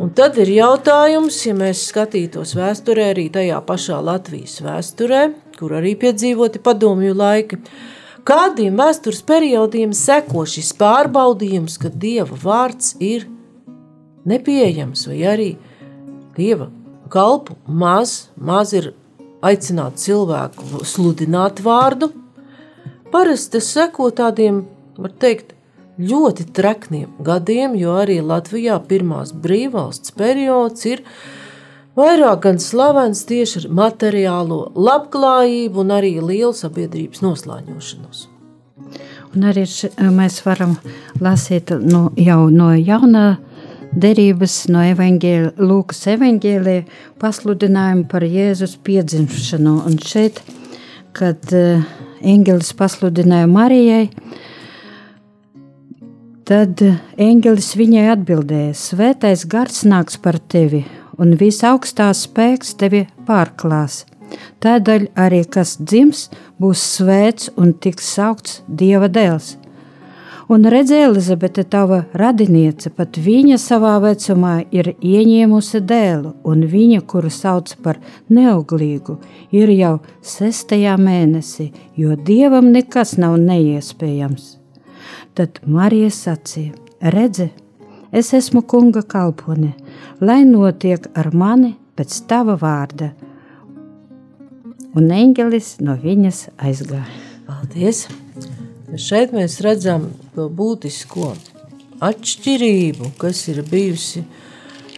Un 0.00 0.12
tad 0.16 0.38
ir 0.40 0.48
jautājums, 0.48 1.36
ja 1.44 1.52
mēs 1.54 1.82
skatītos 1.90 2.54
vēsturē, 2.56 3.10
arī 3.12 3.26
tajā 3.34 3.58
pašā 3.66 3.98
Latvijas 4.02 4.56
vēsturē, 4.64 5.26
kur 5.58 5.74
arī 5.76 5.92
piedzīvoti 6.00 6.62
padomju 6.64 7.12
laiki, 7.18 7.58
kādiem 8.26 8.78
vēstures 8.80 9.20
periodiem 9.28 9.92
seko 9.94 10.46
šis 10.48 10.72
pārbaudījums, 10.80 11.76
ka 11.82 11.92
Dieva 11.92 12.38
vārds 12.46 12.94
ir 13.04 13.28
nepieejams 14.24 15.06
vai 15.10 15.20
arī 15.28 15.50
Dieva 16.38 16.70
kalpu 17.12 17.56
maz, 17.66 18.28
maz 18.36 18.72
ir 18.76 18.92
aicināt 19.44 20.00
cilvēku 20.00 20.84
sludināt 20.86 21.60
vārdu. 21.64 22.12
Parasti 23.12 23.58
tas 23.58 23.68
seko 23.74 24.08
tādiem, 24.16 24.62
var 24.96 25.12
teikt, 25.20 25.52
ļoti 26.00 26.48
trekniem 26.56 27.10
gadiem, 27.24 27.76
jo 27.76 27.96
arī 28.00 28.20
Latvijā 28.24 28.78
pirmās 28.88 29.34
brīvvalsts 29.36 30.14
periods 30.16 30.86
ir 30.88 31.02
vairāk 31.98 32.46
gan 32.46 32.60
slavens 32.62 33.26
tieši 33.28 33.64
ar 33.64 33.70
materiālo 33.82 34.62
labklājību 34.72 35.84
un 35.84 35.92
arī 35.98 36.14
lielu 36.20 36.54
sabiedrības 36.56 37.20
noslāņošanos. 37.24 38.28
Un 39.32 39.48
arī 39.48 39.64
mēs 40.12 40.42
varam 40.44 40.76
lasīt 41.20 41.72
no, 41.80 42.10
jau 42.16 42.46
no 42.52 42.72
jaunā 42.76 43.36
derības 43.92 44.56
no 44.72 44.82
evaņģēl, 44.92 45.48
Lūkas 45.60 46.06
evaņģēlē 46.14 46.76
pasludinājumu 47.22 48.06
par 48.10 48.24
Jēzus 48.26 48.76
piedzimšanu. 48.84 49.74
Un 49.88 49.98
šeit, 50.00 50.40
kad 51.16 51.52
eņģelis 51.52 52.72
pasludināja 52.78 53.50
Marijai, 53.50 54.06
tad 56.48 56.82
eņģelis 56.82 57.72
viņai 57.80 58.06
atbildēja: 58.16 58.72
Svētais 58.78 59.44
gars 59.46 59.82
nāks 59.88 60.18
par 60.22 60.40
tevi, 60.40 60.84
un 61.18 61.36
viss 61.40 61.64
augstās 61.66 62.26
spēks 62.28 62.76
tevi 62.80 63.06
pārklās. 63.28 64.04
Tādēļ 64.64 65.10
arī 65.18 65.42
kas 65.44 65.76
dzims, 65.80 66.30
būs 66.60 66.82
svēts 66.96 67.50
un 67.60 67.74
tiks 67.74 68.14
saukts 68.16 68.62
Dieva 68.66 69.10
dēls. 69.12 69.58
Un 70.52 70.64
redzi, 70.68 70.94
Elizabete, 70.94 71.62
tava 71.64 72.02
radiniece, 72.12 72.90
pat 72.92 73.16
viņa 73.16 73.56
savā 73.56 73.94
vecumā 74.02 74.58
ir 74.68 74.90
ieņēmusi 75.00 75.78
dēlu, 75.88 76.34
un 76.44 76.66
viņa, 76.68 76.98
kuru 77.08 77.30
sauc 77.32 77.70
par 77.80 77.96
neauglīgu, 78.28 79.14
ir 79.56 79.72
jau 79.72 79.94
sestajā 80.20 80.98
mēnesī, 81.00 81.70
jo 81.96 82.18
dievam 82.28 82.68
nekas 82.74 83.14
nav 83.16 83.38
neiespējams. 83.40 84.50
Tad 85.32 85.62
Marija 85.64 86.10
sacīja: 86.12 86.76
Redzi, 87.00 87.48
es 88.12 88.34
esmu 88.36 88.60
kunga 88.68 89.00
kalpone, 89.08 89.70
lai 90.20 90.42
notiek 90.44 91.08
ar 91.16 91.30
mani 91.32 91.78
pēc 91.96 92.18
tava 92.28 92.58
vārda. 92.60 93.14
Un 94.92 95.08
eņģelis 95.16 95.78
no 95.80 95.96
viņas 96.04 96.50
aizgāja. 96.60 97.08
Paldies! 97.48 98.04
Šeit 98.92 99.30
mēs 99.32 99.54
redzam 99.64 100.10
to 100.34 100.50
būtisko 100.52 101.30
atšķirību, 102.04 103.14
kas 103.16 103.46
ir 103.48 103.62
bijusi 103.64 104.20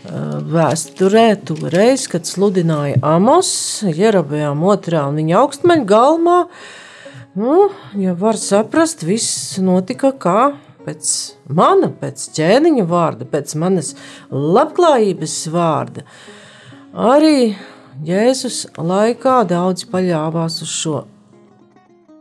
vēsturē, 0.05 1.29
toreiz, 1.47 2.09
kad 2.11 2.27
sludināja 2.27 2.99
Amos, 3.07 3.53
Jerabējām 3.87 4.67
otrā 4.67 5.05
un 5.07 5.21
viņa 5.23 5.39
augstmeņa 5.45 5.87
galmā. 5.89 6.41
Nu, 7.39 7.69
ja 7.99 8.17
var 8.19 8.39
saprast, 8.41 9.07
viss 9.07 9.61
notika 9.63 10.11
kā 10.11 10.41
pēc 10.85 11.15
mana, 11.47 11.93
pēc 11.95 12.27
ķēniņa 12.35 12.91
vārda, 12.91 13.31
pēc 13.31 13.55
manas 13.63 13.95
labklājības 14.35 15.39
vārda. 15.55 16.03
Arī 17.15 17.55
Jēzus 18.05 18.65
laikā 18.75 19.45
daudz 19.47 19.87
paļāvās 19.87 20.63
uz 20.67 20.79
šo 20.83 21.05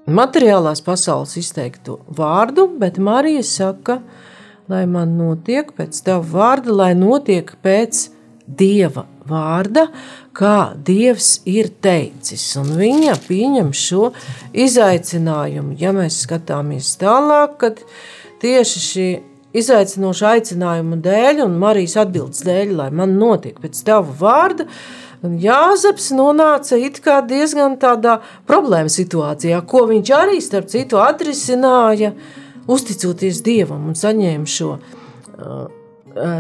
materiālās 0.08 0.84
pasaules 0.84 1.38
izteiktu 1.40 2.00
vārdu, 2.08 2.68
bet 2.80 3.00
Marija 3.00 3.44
saka, 3.48 4.00
lai 4.72 4.86
man 4.90 5.18
notiek 5.20 5.72
pēc 5.76 6.04
tava 6.06 6.26
vārda, 6.34 6.76
lai 6.84 6.92
notiek 6.98 7.54
pēc 7.64 8.08
dieva 8.48 9.06
vārda, 9.28 9.88
kā 10.36 10.74
Dievs 10.76 11.38
ir 11.48 11.70
teicis. 11.84 12.44
Un 12.60 12.74
viņa 12.80 13.16
pieņem 13.28 13.72
šo 13.76 14.12
izaicinājumu. 14.52 15.78
Ja 15.80 15.94
mēs 15.96 16.24
skatāmies 16.26 16.96
tālāk, 17.02 17.56
tad 17.62 17.84
tieši 18.44 18.84
šī 18.88 19.08
izaicinoša 19.54 20.34
aicinājuma 20.38 20.98
dēļ 21.06 21.44
un 21.46 21.58
Marijas 21.62 21.96
atbildes 22.04 22.44
dēļ, 22.48 22.76
lai 22.82 22.90
man 22.96 23.16
notiek 23.20 23.60
pēc 23.62 23.84
tava 23.86 24.16
vārda, 24.20 24.68
Un 25.24 25.38
Jāzeps 25.40 26.10
nonāca 26.12 26.76
diezgan 27.30 27.78
tādā 27.80 28.18
problēma 28.48 28.92
situācijā, 28.92 29.62
ko 29.64 29.86
viņš 29.88 30.10
arī 30.18 30.42
starp 30.44 30.68
citu 30.68 31.00
atrisināja, 31.00 32.12
uzticoties 32.68 33.40
Dievam 33.44 33.88
un 33.88 33.96
saņēma 33.96 34.46
šo 34.52 34.74
uh, 34.76 35.70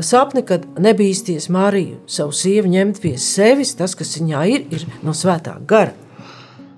sapni, 0.04 0.44
kad 0.44 0.66
nebīsties 0.76 1.48
Mariju, 1.50 2.02
savu 2.08 2.36
sievu 2.36 2.68
ņemt 2.74 3.00
pie 3.04 3.16
sevis, 3.18 3.72
tas, 3.80 3.96
kas 3.96 4.18
viņā 4.20 4.44
ir, 4.52 4.68
ir 4.76 4.86
no 5.04 5.16
svētā 5.16 5.56
gara. 5.68 5.96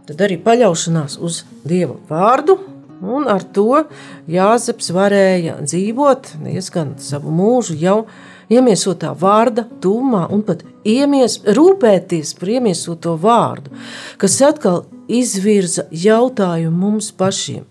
Tad 0.06 0.22
arī 0.22 0.38
paļaušanās 0.46 1.18
uz 1.18 1.41
Dieva 1.65 1.98
vārdu, 2.10 2.60
un 3.02 3.26
ar 3.32 3.41
to 3.56 3.82
Jāzeps 4.30 4.91
varēja 4.94 5.58
dzīvot 5.65 6.36
diezgan 6.46 6.96
savu 7.02 7.34
mūžu 7.34 7.82
jau 7.82 8.04
iemiesotā 8.51 9.13
vārda 9.19 9.65
tūmā 9.84 10.25
un 10.34 10.43
pat 10.47 10.63
iemies, 10.86 11.39
rūpēties 11.45 12.36
par 12.39 12.51
iemiesoto 12.58 13.15
vārdu, 13.21 13.73
kas 14.21 14.39
atkal 14.45 14.84
izvirza 15.08 15.88
jautājumu 15.91 16.77
mums 16.88 17.12
pašiem. 17.15 17.63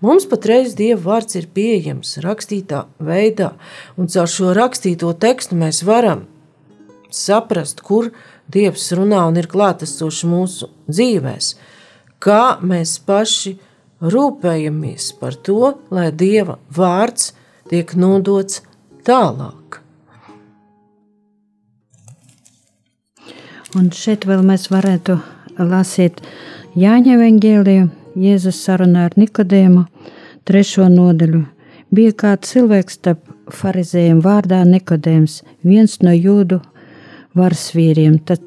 Mums 0.00 0.24
patreiz 0.30 0.74
Dieva 0.78 1.00
vārds 1.04 1.36
ir 1.38 1.48
pieejams 1.54 2.16
rakstītā 2.24 2.84
veidā, 3.02 3.52
un 3.98 4.08
caur 4.10 4.30
šo 4.30 4.54
rakstīto 4.56 5.12
tekstu 5.18 5.58
mēs 5.58 5.82
varam 5.86 6.26
saprast, 7.10 7.82
kur 7.82 8.12
Dievs 8.48 8.86
runā 8.96 9.26
un 9.28 9.36
ir 9.36 9.48
klātesošs 9.50 10.24
mūsu 10.28 10.70
dzīvēs, 10.88 11.50
kā 12.22 12.58
mēs 12.64 12.96
paši 13.04 13.56
rūpējamies 14.00 15.12
par 15.20 15.36
to, 15.44 15.74
lai 15.92 16.08
Dieva 16.12 16.58
vārds 16.72 17.32
tiek 17.68 17.92
nodots 17.98 18.62
tālāk. 19.04 19.57
Un 23.76 23.90
šeit 23.92 24.24
vēl 24.24 24.40
mēs 24.48 24.70
varētu 24.72 25.18
lasīt 25.60 26.22
Jāņa 26.78 27.18
Vengēliju 27.20 27.90
Jēzus 28.16 28.62
sarunā 28.64 29.02
ar 29.10 29.16
Nikodēmu, 29.20 29.82
trešo 30.48 30.86
nodaļu. 30.88 31.42
Bija 31.92 32.14
kāds 32.16 32.54
cilvēks 32.54 32.96
starp 32.96 33.28
farizējiem 33.52 34.22
vārdā 34.24 34.62
Nikodēms, 34.64 35.42
viens 35.68 35.98
no 36.00 36.16
jūdu 36.16 36.62
varas 37.36 37.68
vīriem. 37.76 38.16
Tad 38.24 38.40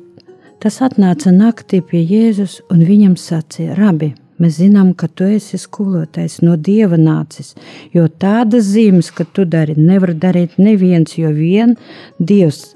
tas 0.62 0.82
atnāca 0.82 1.30
naktī 1.36 1.84
pie 1.86 2.02
Jēzus 2.02 2.58
un 2.74 2.82
viņam 2.90 3.14
sacīja: 3.14 3.78
Rabi, 3.78 4.16
mēs 4.42 4.58
zinām, 4.58 4.96
ka 4.98 5.06
tu 5.06 5.30
esi 5.30 5.62
skolotājs 5.62 6.42
no 6.42 6.58
dieva 6.58 6.98
nācis, 6.98 7.54
jo 7.94 8.10
tādas 8.10 8.74
zīmes, 8.74 9.14
ka 9.14 9.30
tu 9.30 9.46
dari, 9.46 9.78
nevar 9.78 10.18
darīt 10.18 10.58
neviens, 10.58 11.14
jo 11.22 11.30
vien 11.30 11.78
dievs 12.18 12.72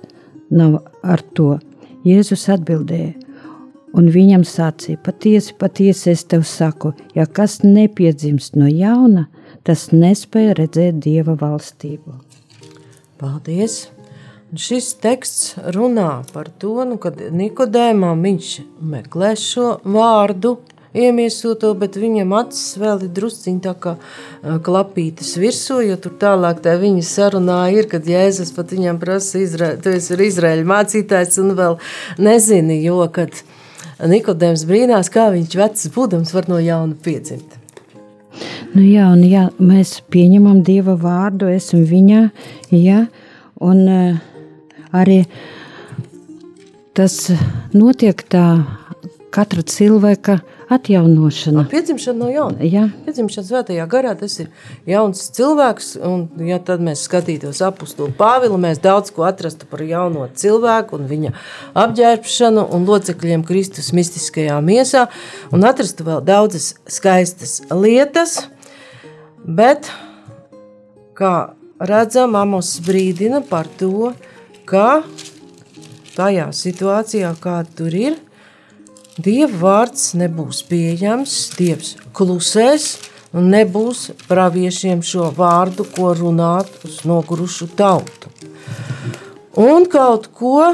nav 0.53 0.83
ar 1.01 1.25
to. 1.33 1.55
Jēzus 2.05 2.45
atbildēja: 2.53 3.13
un 3.97 4.11
viņam 4.13 4.45
sacīja: 4.45 4.99
Patiesi, 5.05 5.55
patiesi 5.57 6.11
es 6.13 6.23
tev 6.29 6.45
saku, 6.47 6.93
ja 7.17 7.25
kas 7.25 7.61
nepiedzimst 7.63 8.57
no 8.59 8.69
jauna, 8.69 9.27
tas 9.65 9.89
nespēja 9.93 10.55
redzēt 10.61 11.01
dieva 11.05 11.37
valstību. 11.39 12.19
Paldies! 13.21 13.85
Un 14.51 14.61
šis 14.61 14.91
teksts 15.01 15.55
runā 15.75 16.21
par 16.31 16.47
to, 16.61 16.77
nu, 16.87 16.99
kad 17.01 17.17
Nikodēmam 17.33 18.21
viņš 18.23 18.51
meklē 18.93 19.33
šo 19.39 19.79
vārdu, 19.83 20.53
iemiesoto, 20.95 21.73
bet 21.77 21.97
viņam 21.99 22.33
acis 22.39 22.77
vēl 22.81 23.05
ir 23.07 23.11
drusciņi 23.15 23.61
tā 23.65 23.73
kā 23.81 23.95
klapītas 24.65 25.33
virsū, 25.41 25.81
jo 25.85 25.97
tur 26.01 26.15
tālāk 26.21 26.61
tā 26.65 26.77
viņa 26.81 27.03
sarunā 27.07 27.59
ir, 27.75 27.89
kad 27.91 28.07
Jēzus 28.07 28.53
pat 28.55 28.71
viņam 28.75 29.01
prasa, 29.01 29.41
Izra 29.43 29.73
tu 29.81 29.93
esi 29.95 30.17
Izraēļa 30.29 30.65
mācītājs 30.71 31.41
un 31.43 31.53
vēl 31.59 31.77
nezini, 32.21 32.81
jo, 32.85 33.03
kad 33.13 33.35
Nikodēms 33.95 34.65
brīnās, 34.67 35.11
kā 35.11 35.29
viņš 35.31 35.53
vecs 35.55 35.91
būdams 35.95 36.33
var 36.35 36.49
no 36.51 36.59
jauna 36.59 36.97
piedzimt. 37.03 37.61
Nu 38.75 38.83
jā, 38.83 39.05
un 39.07 39.21
jā, 39.23 39.45
mēs 39.63 40.01
pieņemam 40.11 40.59
Dieva 40.67 40.97
vārdu, 40.99 41.47
esam 41.47 41.85
viņā, 41.87 42.25
jā, 42.75 43.05
un 43.63 43.85
uh, 43.87 44.17
arī 44.91 45.21
tas 46.95 47.15
notiek 47.75 48.19
tā 48.31 48.45
katra 49.35 49.63
cilvēka 49.67 50.37
atjaunošana. 50.71 51.65
No, 51.65 51.69
piedzimšana 51.69 52.19
no 52.19 52.29
jauna. 52.31 52.63
Jā. 52.63 52.85
Piedzimšana 53.05 53.47
svētajā 53.49 53.85
garā 53.91 54.13
tas 54.17 54.37
ir 54.39 54.47
jauns 54.87 55.25
cilvēks, 55.35 55.89
un 56.07 56.25
ja 56.47 56.61
tad 56.63 56.83
mēs 56.85 57.03
skatītos 57.09 57.59
apustulu 57.65 58.15
Pāvilu, 58.15 58.57
mēs 58.61 58.79
daudz 58.83 59.11
ko 59.15 59.27
atrastu 59.27 59.67
par 59.69 59.83
jauno 59.85 60.29
cilvēku 60.31 60.99
un 60.99 61.09
viņa 61.11 61.33
apģērbšanu 61.83 62.65
un 62.75 62.87
locekļiem 62.87 63.43
Kristus 63.47 63.91
mistiskajā 63.97 64.57
miesā, 64.63 65.05
un 65.51 65.67
atrastu 65.67 66.07
vēl 66.07 66.23
daudzas 66.25 66.71
skaistas 66.87 67.59
lietas, 67.75 68.39
bet, 69.43 69.91
kā 71.17 71.35
redzam, 71.79 72.39
Amos 72.39 72.77
brīdina 72.85 73.43
par 73.45 73.67
to, 73.79 74.13
ka 74.65 75.03
tajā 76.15 76.47
situācijā, 76.55 77.35
kāda 77.43 77.75
tur 77.75 77.99
ir, 77.99 78.21
Dieva 79.15 79.55
vārds 79.61 80.09
nebūs 80.19 80.57
pieejams, 80.67 81.33
Dievs 81.55 81.93
klusēs 82.11 82.87
un 83.31 83.45
nebūs 83.53 84.09
praviešiem 84.27 84.99
šo 85.07 85.29
vārdu, 85.37 85.85
ko 85.87 86.09
runāt 86.19 86.67
uz 86.83 86.97
nogurušu 87.07 87.69
tautu. 87.79 88.27
Un 89.55 89.87
kaut 89.87 90.27
ko 90.35 90.73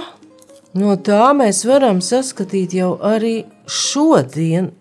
no 0.73 0.95
tā 0.97 1.27
mēs 1.37 1.61
varam 1.69 2.01
saskatīt 2.01 2.73
jau 2.79 2.95
arī 2.97 3.43
šodien, 3.69 4.71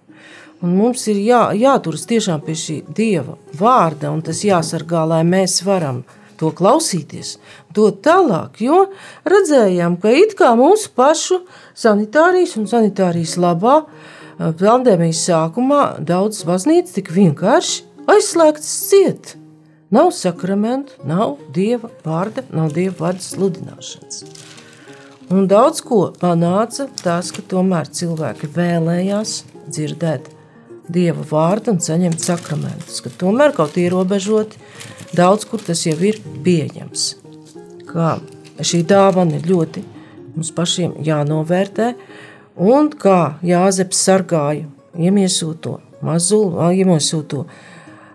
un 0.64 0.76
mums 0.78 1.04
ir 1.12 1.20
jā, 1.20 1.42
jāturas 1.52 2.08
tiešām 2.08 2.40
pie 2.46 2.56
šī 2.56 2.78
Dieva 2.88 3.36
vārda, 3.60 4.08
un 4.08 4.24
tas 4.24 4.40
jāsargā, 4.40 5.04
lai 5.04 5.20
mēs 5.28 5.60
varam 5.68 6.00
to 6.40 6.50
klausīties, 6.56 7.36
dot 7.76 8.00
tālāk, 8.06 8.62
jo 8.64 8.86
redzējām, 9.28 9.98
ka 10.00 10.12
it 10.16 10.34
kā 10.38 10.54
mūsu 10.58 10.90
pašu 10.96 11.42
sanitārijas 11.76 12.56
un 12.60 12.66
sanitārijas 12.70 13.36
labā 13.40 13.82
pandēmijas 14.38 15.26
sākumā 15.28 15.82
daudzas 16.08 16.46
baznīcas 16.48 16.96
tik 16.96 17.12
vienkārši 17.12 17.84
aizslēgtas 18.10 18.72
ciet. 18.88 19.36
Nav 19.90 20.12
sakramentu, 20.14 20.94
nav 21.04 21.36
dieva 21.54 21.90
vārda, 22.04 22.44
nav 22.54 22.70
dieva 22.76 22.94
vārda 23.08 23.24
sludināšanas. 23.26 24.22
Un 25.30 25.46
daudz 25.50 25.82
ko 25.86 26.04
panāca 26.18 26.88
tas, 27.02 27.30
ka 27.34 27.42
tomēr 27.46 27.90
cilvēki 27.94 28.50
vēlējās 28.54 29.34
dzirdēt 29.66 30.30
dieva 30.92 31.24
vārdu 31.30 31.74
un 31.74 31.82
saņemt 31.82 32.22
sakramentus, 32.22 33.00
ka 33.04 33.12
tomēr 33.20 33.54
kaut 33.56 33.78
ierobežoti 33.80 34.60
Daudz 35.10 35.44
kur 35.50 35.58
tas 35.58 35.80
jau 35.82 35.96
ir 36.06 36.20
pieejams. 36.44 37.16
Kā 37.88 38.20
šī 38.62 38.84
dāvana 38.86 39.40
ir 39.40 39.48
ļoti 39.50 39.82
mums 40.36 40.52
pašiem 40.54 40.92
jānovērtē, 41.02 41.88
un 42.62 42.92
kā 42.94 43.40
Jāzeps 43.42 44.04
sargāja 44.06 44.68
iemiesoto 44.94 45.80
mazulu, 46.06 46.70
iemiesoto 46.70 47.46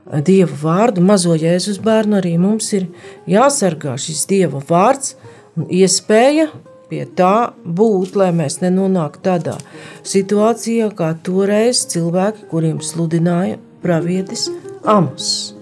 Dieva 0.05 0.55
vārdu, 0.61 1.01
mazo 1.01 1.33
Jēzus 1.33 1.81
bērnu, 1.83 2.19
arī 2.19 2.35
mums 2.37 2.69
ir 2.77 2.85
jāsargā 3.27 3.95
šis 3.99 4.23
Dieva 4.29 4.61
vārds 4.69 5.15
un 5.57 5.65
iespēja 5.67 6.47
pie 6.89 7.03
tā 7.17 7.51
būt, 7.65 8.15
lai 8.19 8.31
mēs 8.35 8.59
nenonāktu 8.63 9.23
tādā 9.25 9.57
situācijā, 10.05 10.91
kā 10.97 11.13
toreiz 11.25 11.85
cilvēki, 11.91 12.47
kuriem 12.51 12.81
sludināja 12.83 13.59
pravietis 13.85 14.49
Amos. 14.85 15.54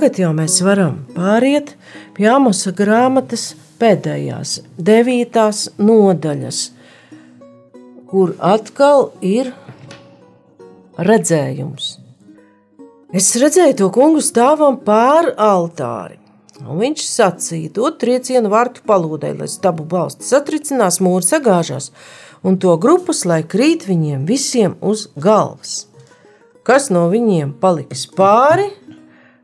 Tagad 0.00 0.16
jau 0.16 0.30
mēs 0.32 0.54
varam 0.64 0.94
pāriet 1.12 1.74
pie 2.16 2.24
Amosa 2.32 2.70
grāmatas 2.72 3.42
pēdējās, 3.76 4.54
devītās 4.80 5.58
nodaļas, 5.76 6.60
kur 8.08 8.32
atkal 8.40 9.10
ir 9.20 9.50
redzējums. 10.96 11.90
Es 13.12 13.28
redzēju 13.44 13.76
to 13.82 13.90
kungu 13.92 14.24
stāvam 14.24 14.80
pāri 14.88 15.36
altāri. 15.36 16.16
Un 16.64 16.80
viņš 16.80 17.04
sacīja, 17.04 17.74
dod 17.76 18.00
triecienu 18.00 18.48
vārtu 18.56 18.80
palūdē, 18.88 19.34
lai 19.36 19.52
stabu 19.52 19.84
balsti 19.84 20.32
satricinās, 20.32 21.02
mūri 21.04 21.28
sagāžās, 21.28 21.92
un 22.40 22.56
to 22.56 22.72
grupas, 22.80 23.26
lai 23.28 23.42
krīt 23.44 23.84
viņiem 23.92 24.24
visiem 24.24 24.80
uz 24.80 25.10
galvas. 25.12 25.82
Kas 26.64 26.88
no 26.88 27.10
viņiem 27.12 27.58
paliks 27.60 28.08
pāri, 28.16 28.70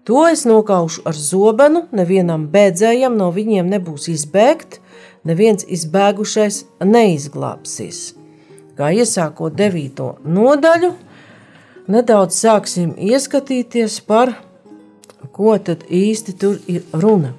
to 0.07 0.23
es 0.31 0.45
nokaušu 0.47 1.03
ar 1.09 1.19
zobenu, 1.19 1.85
nevienam 1.93 2.47
bēdzējam 2.53 3.19
no 3.19 3.33
viņiem 3.35 3.69
nebūs 3.75 4.09
izbēgt, 4.13 4.81
neviens 5.27 5.67
izbēgušais 5.67 6.63
neizglābsies. 6.87 8.15
Kā 8.79 8.93
iesākot 8.95 9.57
devīto 9.57 10.15
nodaļu, 10.25 10.93
nedaudz 11.91 12.39
sāksim 12.39 12.95
ieskatīties 12.95 14.01
par 14.07 14.37
ko 15.33 15.57
tad 15.63 15.85
īsti 15.93 16.37
tur 16.41 16.61
ir 16.71 16.85
runa. 16.95 17.35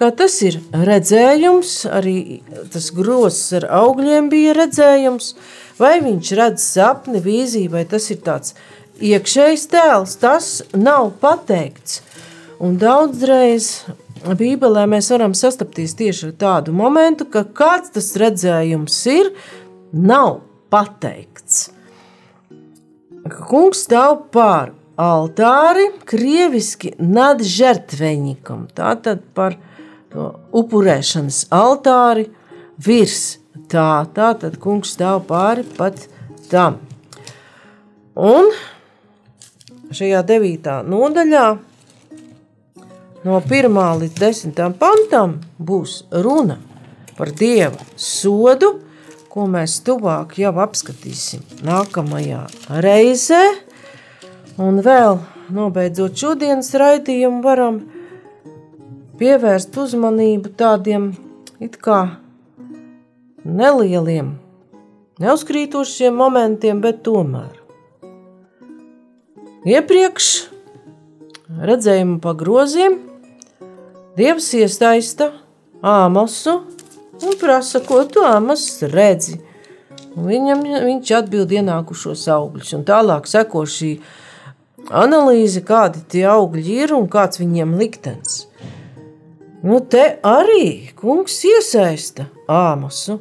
Kā 0.00 0.08
tas 0.16 0.38
ir 0.46 0.56
redzējums, 0.72 1.82
arī 1.92 2.40
tas 2.72 2.86
grozs 2.96 3.50
ar 3.58 3.66
augļiem 3.82 4.30
bija 4.32 4.54
redzējums, 4.56 5.34
vai 5.76 5.98
viņš 6.00 6.30
redz 6.38 6.64
sapni, 6.64 7.20
vīziju, 7.20 7.74
vai 7.74 7.84
tas 7.88 8.08
ir 8.14 8.22
tāds 8.24 8.54
iekšējs 9.00 9.66
tēls, 9.72 10.14
tas 10.20 10.52
nav 10.76 11.12
pateikts. 11.22 12.00
Un 12.60 12.76
daudzreiz 12.80 13.86
Bībelē 14.20 14.84
mēs 14.90 15.08
varam 15.14 15.32
sastapties 15.36 15.94
tieši 15.96 16.28
ar 16.28 16.34
tādu 16.40 16.74
momentu, 16.76 17.24
ka 17.24 17.46
kāds 17.56 17.94
tas 17.94 18.12
redzējums 18.20 18.98
ir, 19.08 19.30
nav 19.92 20.42
pateikts. 20.72 21.70
Kungs 23.48 23.86
stāv 23.86 24.26
pār 24.34 24.74
altāri, 25.00 25.88
krieviski 26.08 26.92
nadžertveņikam, 27.00 28.66
tātad 28.76 29.24
par 29.36 29.56
to 30.12 30.32
upurēšanas 30.60 31.46
altāri 31.54 32.26
virs 32.80 33.38
tā, 33.70 34.04
tātad 34.16 34.58
kungs 34.60 34.92
stāv 34.96 35.24
pāri 35.30 35.64
pat 35.78 36.02
tam. 36.50 36.80
Un 38.20 38.50
šajā 39.94 40.20
devītā 40.26 40.80
nodaļā 40.86 41.46
no 43.24 43.40
1 43.40 43.80
līdz 44.02 44.20
10 44.22 44.60
pantam 44.80 45.40
būs 45.58 46.04
runa 46.10 46.60
par 47.16 47.34
Dieva 47.36 47.84
sodu, 47.96 48.78
ko 49.30 49.46
mēs 49.50 49.80
tuvāk 49.86 50.38
jau 50.40 50.54
apskatīsim 50.64 51.42
nākamajā 51.66 52.46
reizē, 52.82 53.42
Un 54.60 54.82
vēl, 54.84 55.14
nobeidzot 55.56 56.18
šodienas 56.20 56.74
raidījumu, 56.76 57.38
varam 57.44 57.78
pievērst 59.20 59.76
uzmanību 59.80 60.50
tādiem 60.58 61.06
it 61.64 61.78
kā 61.80 62.00
nelieliem, 63.44 64.34
neuzkrītošiem 65.22 66.18
momentiem, 66.20 66.82
bet 66.84 67.00
tomēr. 67.06 67.59
Iepriekš 69.60 70.26
redzējumu 71.68 72.14
pagroziem 72.24 72.94
Dievs 74.16 74.46
iesaista 74.56 75.26
Āmosu 75.84 76.54
un 77.20 77.36
prasa, 77.36 77.82
ko 77.84 77.98
tu 78.08 78.24
Āmos 78.24 78.64
redzi. 78.88 79.36
Viņam, 80.16 80.64
viņš 80.64 81.12
atbild 81.18 81.52
ienākušos 81.52 82.24
augļus, 82.32 82.72
un 82.78 82.86
tālāk 82.88 83.28
seko 83.28 83.66
šī 83.68 83.90
analīze, 84.88 85.60
kādi 85.60 86.06
tie 86.08 86.24
augļi 86.32 86.80
ir 86.86 86.96
un 86.96 87.04
kāds 87.12 87.42
viņiem 87.44 87.76
liktenis. 87.76 88.46
Nu, 89.60 89.84
te 89.84 90.16
arī 90.24 90.88
kungs 90.96 91.36
iesaista 91.44 92.30
āmasu. 92.48 93.20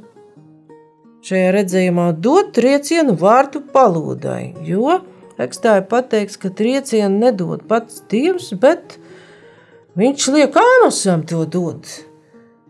Šajā 1.19 1.51
redzējumā 1.59 2.13
dod 2.15 2.55
triecienu 2.55 3.19
vārdu 3.19 3.59
palūdai, 3.75 4.53
jo 4.63 5.01
tekstā 5.39 5.79
ir 5.79 5.87
pateikts, 5.91 6.37
ka 6.39 6.51
triecienu 6.51 7.23
nedod 7.23 7.63
pats 7.69 8.03
dievs, 8.11 8.51
bet 8.59 8.99
viņš 9.99 10.29
liek 10.35 10.59
āmasam 10.59 11.25
to 11.27 11.45
dot. 11.47 11.87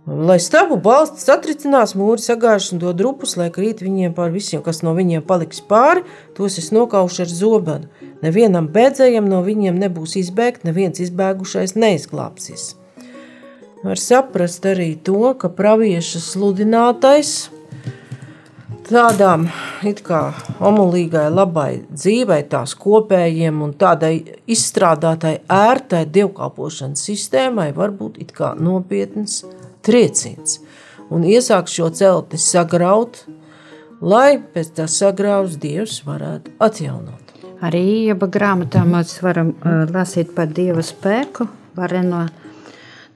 Lai 0.10 0.40
stabu 0.42 0.80
balsts 0.82 1.28
satricinās, 1.28 1.92
mūri 1.94 2.24
sagāžas 2.24 2.72
un 2.74 2.80
dod 2.82 3.02
rupus, 3.04 3.36
lai 3.38 3.52
krīt 3.54 3.84
viņiem 3.86 4.16
pār 4.18 4.32
visiem, 4.34 4.64
kas 4.66 4.82
no 4.82 4.96
viņiem 4.98 5.22
paliks 5.28 5.60
pāri, 5.62 6.02
tos 6.38 6.58
es 6.58 6.72
nokaušu 6.74 7.28
ar 7.28 7.30
zobenu. 7.30 8.08
Nevienam 8.24 8.72
bēdzējam 8.74 9.30
no 9.30 9.44
viņiem 9.46 9.78
nebūs 9.78 10.16
izbēgt, 10.24 10.66
neviens 10.66 11.02
izbēgušais 11.04 11.76
neizglābsies. 11.78 12.72
Var 13.84 14.02
saprast 14.02 14.66
arī 14.66 14.96
to, 14.98 15.36
ka 15.38 15.52
pravieša 15.54 16.24
sludinātais 16.24 17.52
tādām 18.90 19.48
omulīgai 20.60 21.28
labai 21.32 21.70
dzīvei, 21.90 22.44
tās 22.52 22.76
kopējiem 22.80 23.62
un 23.66 23.74
tādai 23.80 24.14
izstrādātai 24.50 25.40
ērtai 25.54 26.04
dievkalpošanas 26.10 27.06
sistēmai 27.10 27.70
var 27.78 27.94
būt 27.96 28.20
nopietns 28.60 29.44
trieciens. 29.86 30.60
Un 31.10 31.24
iesāk 31.26 31.70
šo 31.72 31.90
celti 31.90 32.38
sagraut, 32.38 33.24
lai 34.02 34.38
pēc 34.38 34.76
tā 34.78 34.86
sagraus 34.92 35.58
Dievs 35.58 36.04
varētu 36.06 36.54
atjaunot. 36.62 37.34
Arī 37.66 37.82
Ieba 38.08 38.30
grāmatā 38.32 38.86
mēs 38.88 39.18
varam 39.24 39.52
uh, 39.58 39.82
lasīt 39.92 40.36
par 40.36 40.48
Dieva 40.48 40.84
spēku. 40.86 41.48
Vareno, 41.76 42.22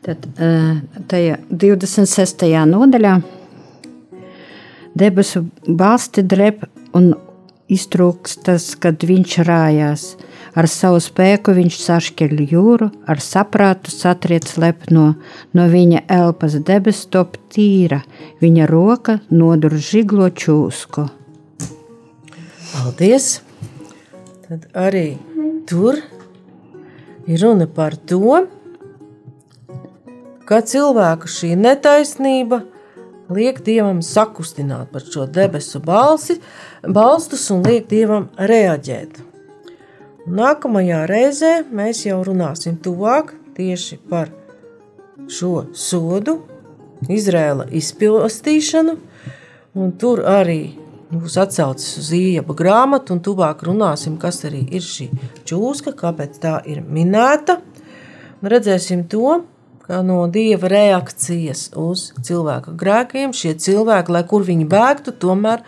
tad, 0.04 0.26
uh, 0.36 0.82
tajā 1.08 1.38
26. 1.50 2.50
nodaļā 2.68 3.16
debesu 4.96 5.46
balsti 5.68 6.24
drep 6.24 6.66
un 6.94 7.14
iztrūkstas, 7.74 8.74
kad 8.82 9.04
viņš 9.08 9.38
rājās. 9.48 10.04
Ar 10.54 10.68
savu 10.70 11.00
spēku 11.02 11.56
viņš 11.58 11.80
sašķeļ 11.82 12.44
jūru, 12.52 12.90
ar 13.10 13.22
saprātu 13.24 13.90
satriec 13.94 14.52
lepno, 14.62 15.14
no 15.58 15.70
viņa 15.72 16.04
elpas 16.12 16.60
debesu 16.62 17.08
top 17.16 17.40
tīra, 17.54 18.04
viņa 18.44 18.68
roka 18.70 19.18
nodur 19.34 19.80
žiglo 19.82 20.30
čūsku. 20.30 21.08
Paldies! 22.74 23.40
tad 24.54 24.66
arī 24.78 25.16
tur 25.66 25.98
ir 27.26 27.42
runa 27.42 27.66
par 27.66 27.96
to, 27.96 28.44
ka 30.46 30.60
cilvēku 30.62 31.32
šī 31.32 31.56
netaisnība 31.58 32.60
liek 33.36 33.60
dievam 33.66 34.02
sakustināt 34.06 34.92
par 34.94 35.04
šo 35.04 35.26
debesu 35.28 35.82
balsi, 35.84 36.40
balstus 36.88 37.50
un 37.54 37.64
liek 37.66 37.90
dievam 37.90 38.30
reaģēt. 38.38 39.20
Nākamajā 40.24 41.04
reizē 41.10 41.54
mēs 41.68 42.06
jau 42.08 42.22
runāsim 42.24 42.78
tuvāk 42.80 43.34
tieši 43.58 44.00
par 44.10 44.32
šo 45.28 45.66
sodu, 45.76 46.40
Izrēla 47.12 47.66
izpildīšanu, 47.76 48.94
un 49.76 49.90
tur 50.00 50.22
arī 50.24 50.78
būs 51.12 51.36
atsaucis 51.42 51.98
uz 52.00 52.12
iepa 52.16 52.56
grāmatu, 52.58 53.16
un 53.16 53.22
tuvāk 53.24 53.66
runāsim, 53.68 54.16
kas 54.22 54.44
arī 54.48 54.64
ir 54.72 54.86
šī 54.86 55.10
čūska, 55.50 55.94
kāpēc 56.00 56.40
tā 56.44 56.60
ir 56.70 56.80
minēta. 56.88 57.60
Un 58.40 58.52
redzēsim 58.52 59.06
to, 59.12 59.42
kā 59.88 60.02
no 60.06 60.24
dieva 60.32 60.70
reakcijas 60.72 61.70
uz 61.80 62.10
cilvēka 62.24 62.76
grēkiem 62.80 63.34
šie 63.36 63.56
cilvēki, 63.60 64.14
lai 64.16 64.24
kur 64.30 64.46
viņi 64.48 64.68
bēgtu, 64.72 65.16
tomēr 65.20 65.64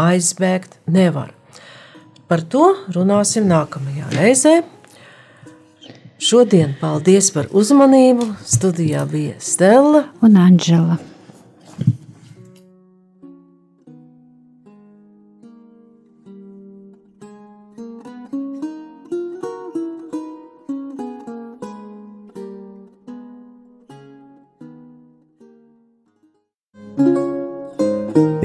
aizbēgt 0.00 0.78
nevar. 0.90 1.34
Par 2.30 2.42
to 2.46 2.72
runāsim 2.94 3.48
nākamajā 3.50 4.10
reizē. 4.14 4.60
Šodien 6.20 6.76
paldies 6.80 7.32
par 7.34 7.48
uzmanību. 7.56 8.34
Studijā 8.46 9.06
bija 9.08 9.38
Stela 9.42 10.04
un 10.22 10.36
Anģela. 10.38 11.00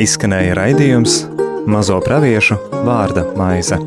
Izskanēja 0.05 0.53
raidījums 0.59 1.21
Mazo 1.71 1.97
praviešu 2.05 2.59
vārda 2.85 3.25
maize. 3.39 3.79